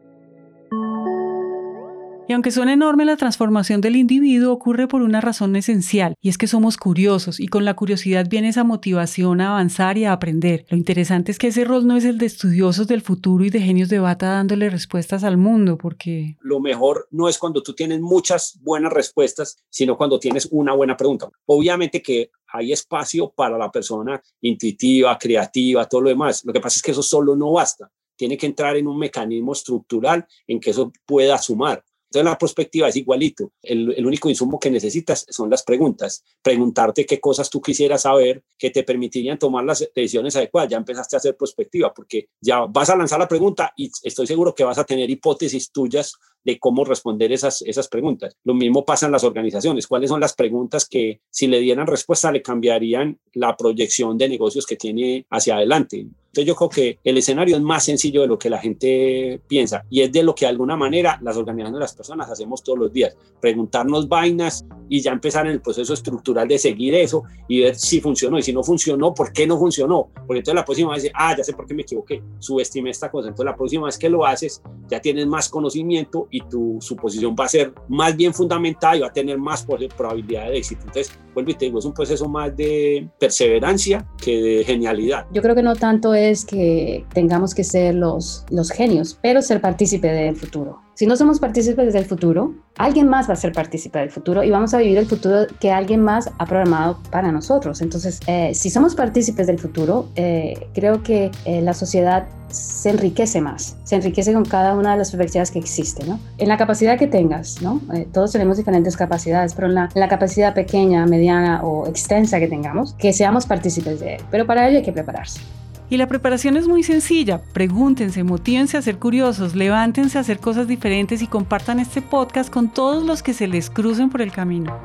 Y 2.30 2.34
aunque 2.34 2.52
suena 2.52 2.74
enorme, 2.74 3.06
la 3.06 3.16
transformación 3.16 3.80
del 3.80 3.96
individuo 3.96 4.52
ocurre 4.52 4.90
por 4.90 5.02
una 5.02 5.22
razón 5.22 5.56
esencial, 5.56 6.14
y 6.20 6.28
es 6.28 6.38
que 6.38 6.48
somos 6.48 6.76
curiosos, 6.76 7.40
y 7.40 7.48
con 7.48 7.64
la 7.64 7.76
curiosidad 7.76 8.28
viene 8.30 8.50
esa 8.50 8.66
motivación 8.66 9.40
a 9.40 9.52
avanzar 9.52 9.98
y 9.98 10.04
a 10.04 10.12
aprender. 10.12 10.66
Lo 10.70 10.76
interesante 10.76 11.32
es 11.32 11.40
que 11.40 11.48
ese 11.48 11.64
rol 11.64 11.88
no 11.88 11.96
es 11.96 12.04
el 12.04 12.18
de 12.18 12.26
estudiosos 12.26 12.88
del 12.88 13.02
futuro 13.02 13.46
y 13.46 13.50
de 13.50 13.62
genios 13.62 13.88
de 13.88 14.00
bata 14.00 14.28
dándole 14.28 14.70
respuestas 14.70 15.24
al 15.24 15.38
mundo, 15.38 15.78
porque... 15.78 16.36
Lo 16.42 16.60
mejor 16.60 17.08
no 17.12 17.30
es 17.30 17.38
cuando 17.38 17.64
tú 17.64 17.74
tienes 17.74 18.02
muchas 18.02 18.60
buenas 18.62 18.92
respuestas, 18.92 19.64
sino 19.70 19.96
cuando 19.96 20.20
tienes 20.20 20.50
una 20.52 20.74
buena 20.74 20.98
pregunta. 20.98 21.30
Obviamente 21.46 22.02
que 22.02 22.32
hay 22.52 22.74
espacio 22.74 23.32
para 23.34 23.58
la 23.58 23.72
persona 23.72 24.22
intuitiva, 24.42 25.18
creativa, 25.18 25.86
todo 25.86 26.02
lo 26.02 26.10
demás. 26.10 26.44
Lo 26.44 26.52
que 26.52 26.60
pasa 26.60 26.76
es 26.76 26.82
que 26.82 26.92
eso 26.92 27.04
solo 27.04 27.38
no 27.38 27.54
basta. 27.54 27.90
Tiene 28.18 28.38
que 28.38 28.48
entrar 28.48 28.76
en 28.76 28.88
un 28.88 28.98
mecanismo 28.98 29.54
estructural 29.54 30.26
en 30.46 30.60
que 30.60 30.72
eso 30.72 30.92
pueda 31.06 31.38
sumar. 31.38 31.84
Entonces 32.08 32.32
la 32.32 32.38
perspectiva 32.38 32.88
es 32.88 32.96
igualito. 32.96 33.52
El, 33.62 34.06
único 34.06 34.30
insumo 34.30 34.60
que 34.60 34.72
necesitas 34.72 35.26
son 35.30 35.50
las 35.50 35.64
preguntas. 35.64 36.24
Preguntarte 36.42 37.06
qué 37.06 37.20
cosas 37.20 37.50
tú 37.50 37.62
quisieras 37.62 38.04
saber 38.04 38.44
que 38.58 38.70
te 38.70 38.84
permitirían 38.84 39.38
tomar 39.38 39.66
las 39.66 39.88
decisiones 39.94 40.36
adecuadas. 40.36 40.70
Ya 40.70 40.78
empezaste 40.78 41.16
a 41.16 41.20
hacer 41.20 41.36
perspectiva 41.36 41.94
porque 41.94 42.30
ya 42.40 42.62
vas 42.62 42.90
a 42.90 42.96
lanzar 42.96 43.20
la 43.20 43.28
pregunta 43.28 43.74
y 43.76 43.92
estoy 44.04 44.26
seguro 44.26 44.56
que 44.56 44.64
vas 44.64 44.78
a 44.78 44.86
tener 44.86 45.10
hipótesis 45.10 45.72
tuyas 45.72 46.14
de 46.46 46.60
cómo 46.60 46.86
responder 46.86 47.34
esas, 47.34 47.62
esas 47.64 47.90
preguntas. 47.90 48.38
Lo 48.46 48.54
mismo 48.54 48.86
pasa 48.86 49.06
en 49.06 49.12
las 49.12 49.26
organizaciones. 49.26 49.86
¿Cuáles 49.86 50.10
son 50.10 50.22
las 50.22 50.34
preguntas 50.34 50.88
que 50.88 51.20
si 51.30 51.48
le 51.48 51.60
dieran 51.60 51.88
respuesta 51.88 52.32
le 52.32 52.42
cambiarían 52.42 53.20
la 53.34 53.58
proyección 53.58 54.18
de 54.18 54.30
negocios 54.30 54.66
que 54.66 54.78
tiene 54.78 55.26
hacia 55.30 55.58
adelante? 55.58 56.08
Entonces 56.38 56.54
yo 56.54 56.56
creo 56.56 56.70
que 56.70 57.00
el 57.04 57.18
escenario 57.18 57.56
es 57.56 57.62
más 57.64 57.84
sencillo 57.84 58.22
de 58.22 58.28
lo 58.28 58.38
que 58.38 58.48
la 58.48 58.60
gente 58.60 59.42
piensa 59.48 59.84
y 59.90 60.02
es 60.02 60.12
de 60.12 60.22
lo 60.22 60.36
que 60.36 60.46
de 60.46 60.50
alguna 60.50 60.78
manera 60.78 61.20
las 61.24 61.36
organizaciones 61.36 61.74
de 61.74 61.80
las 61.80 61.96
personas 61.96 62.30
hacemos 62.30 62.62
todos 62.62 62.78
los 62.78 62.94
días. 62.94 63.18
Preguntarnos 63.42 64.08
vainas 64.08 64.64
y 64.88 65.02
ya 65.02 65.12
empezar 65.12 65.48
en 65.48 65.54
el 65.54 65.62
proceso 65.62 65.96
estructural 65.96 66.48
de 66.48 66.60
seguir 66.60 66.94
eso 66.94 67.24
y 67.48 67.62
ver 67.62 67.76
si 67.76 68.02
funcionó 68.02 68.38
y 68.38 68.44
si 68.44 68.54
no 68.54 68.62
funcionó, 68.64 69.16
¿por 69.16 69.34
qué 69.34 69.48
no 69.48 69.58
funcionó? 69.58 70.10
Porque 70.14 70.40
entonces 70.40 70.54
la 70.54 70.64
próxima 70.64 70.94
vez, 70.94 71.10
ah, 71.16 71.36
ya 71.36 71.44
sé 71.44 71.54
por 71.54 71.66
qué 71.66 71.74
me 71.74 71.82
equivoqué, 71.82 72.22
subestimé 72.38 72.92
esta 72.92 73.10
cosa. 73.10 73.30
Entonces 73.30 73.46
la 73.46 73.56
próxima 73.56 73.88
vez 73.88 73.98
que 73.98 74.08
lo 74.08 74.24
haces 74.24 74.62
ya 74.88 75.00
tienes 75.02 75.26
más 75.26 75.50
conocimiento 75.50 76.28
y 76.30 76.42
tu 76.42 76.78
suposición 76.82 77.36
va 77.38 77.46
a 77.46 77.50
ser 77.50 77.74
más 77.88 78.16
bien 78.16 78.32
fundamentada 78.32 78.96
y 78.96 79.00
va 79.00 79.08
a 79.08 79.14
tener 79.14 79.40
más 79.40 79.66
probabilidad 79.66 80.50
de 80.50 80.58
éxito. 80.58 80.82
Entonces, 80.86 81.18
vuelvo 81.34 81.52
y 81.52 81.56
te 81.56 81.66
digo, 81.66 81.80
es 81.80 81.86
un 81.86 81.94
proceso 81.94 82.30
más 82.30 82.56
de 82.56 83.10
perseverancia 83.20 84.08
que 84.22 84.42
de 84.42 84.64
genialidad. 84.64 85.26
Yo 85.32 85.42
creo 85.42 85.56
que 85.56 85.64
no 85.64 85.76
tanto 85.76 86.14
es 86.14 86.27
que 86.46 87.06
tengamos 87.14 87.54
que 87.56 87.64
ser 87.64 87.96
los, 87.96 88.46
los 88.50 88.72
genios, 88.72 89.18
pero 89.22 89.42
ser 89.42 89.62
partícipe 89.62 90.08
del 90.08 90.36
futuro. 90.36 90.88
Si 90.98 91.06
no 91.06 91.16
somos 91.16 91.40
partícipes 91.40 91.94
del 91.94 92.06
futuro, 92.06 92.56
alguien 92.76 93.08
más 93.08 93.30
va 93.30 93.34
a 93.34 93.36
ser 93.36 93.54
partícipe 93.54 94.00
del 94.00 94.10
futuro 94.10 94.44
y 94.44 94.50
vamos 94.50 94.74
a 94.74 94.80
vivir 94.80 94.98
el 94.98 95.06
futuro 95.06 95.46
que 95.60 95.72
alguien 95.72 96.02
más 96.02 96.32
ha 96.40 96.46
programado 96.48 96.98
para 97.12 97.32
nosotros. 97.32 97.84
Entonces, 97.84 98.20
eh, 98.26 98.56
si 98.56 98.72
somos 98.72 98.96
partícipes 98.96 99.46
del 99.46 99.60
futuro, 99.60 100.10
eh, 100.16 100.56
creo 100.74 101.04
que 101.04 101.30
eh, 101.46 101.62
la 101.62 101.76
sociedad 101.76 102.28
se 102.50 102.90
enriquece 102.90 103.42
más, 103.42 103.78
se 103.84 103.98
enriquece 103.98 104.34
con 104.34 104.44
cada 104.46 104.74
una 104.74 104.94
de 104.94 104.98
las 104.98 105.12
perspectivas 105.12 105.52
que 105.52 105.60
existen, 105.60 106.10
¿no? 106.10 106.20
En 106.40 106.48
la 106.48 106.58
capacidad 106.58 106.98
que 106.98 107.06
tengas, 107.06 107.62
¿no? 107.62 107.80
todos 108.12 108.32
tenemos 108.32 108.58
diferentes 108.58 108.98
capacidades, 108.98 109.54
pero 109.54 109.68
en 109.68 109.76
la, 109.76 109.90
en 109.94 110.00
la, 110.00 110.08
capacidad 110.08 110.56
pequeña, 110.56 111.06
mediana 111.06 111.62
o 111.64 111.86
extensa 111.86 112.40
que 112.40 112.48
tengamos, 112.48 112.94
que 112.94 113.14
seamos 113.14 113.46
partícipes 113.46 114.00
de 114.00 114.16
él. 114.16 114.22
Pero 114.32 114.48
para 114.48 114.68
ello 114.68 114.78
hay 114.78 114.84
que 114.84 114.94
prepararse. 114.94 115.42
Y 115.90 115.98
la 115.98 116.08
preparación 116.08 116.58
es 116.58 116.68
muy 116.68 116.84
sencilla. 116.84 117.42
Pregúntense, 117.54 118.24
motívense 118.24 118.78
a 118.78 118.82
ser 118.82 118.98
curiosos, 118.98 119.56
levántense 119.56 120.18
a 120.18 120.22
hacer 120.22 120.40
cosas 120.40 120.68
diferentes 120.68 121.22
y 121.22 121.28
compartan 121.28 121.80
este 121.80 122.02
podcast 122.02 122.50
con 122.50 122.70
todos 122.70 123.06
los 123.06 123.24
que 123.24 123.34
se 123.34 123.48
les 123.48 123.70
crucen 123.70 124.10
por 124.10 124.22
el 124.22 124.32
camino. 124.32 124.78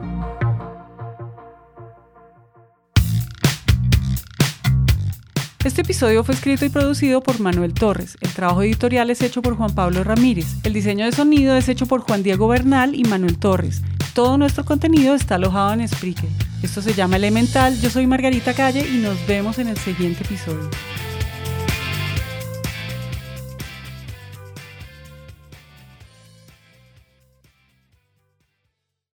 Este 5.65 5.83
episodio 5.83 6.25
fue 6.25 6.35
escrito 6.35 6.65
y 6.65 6.71
producido 6.71 7.21
por 7.23 7.39
Manuel 7.39 7.73
Torres. 7.73 8.17
El 8.21 8.31
trabajo 8.33 8.63
editorial 8.63 9.11
es 9.11 9.23
hecho 9.23 9.43
por 9.43 9.57
Juan 9.57 9.73
Pablo 9.73 10.03
Ramírez. 10.03 10.57
El 10.65 10.73
diseño 10.73 11.05
de 11.05 11.13
sonido 11.13 11.57
es 11.57 11.69
hecho 11.69 11.87
por 11.87 12.01
Juan 12.01 12.25
Diego 12.25 12.49
Bernal 12.49 12.97
y 12.97 13.05
Manuel 13.05 13.39
Torres. 13.39 13.81
Todo 14.13 14.39
nuestro 14.39 14.65
contenido 14.65 15.15
está 15.15 15.37
alojado 15.37 15.73
en 15.73 15.87
Spreaker. 15.87 16.52
Esto 16.63 16.81
se 16.81 16.95
llama 16.95 17.17
Elemental. 17.17 17.81
Yo 17.81 17.91
soy 17.91 18.07
Margarita 18.07 18.55
Calle 18.55 18.87
y 18.89 18.99
nos 18.99 19.27
vemos 19.27 19.59
en 19.59 19.69
el 19.69 19.77
siguiente 19.77 20.23
episodio. 20.23 20.71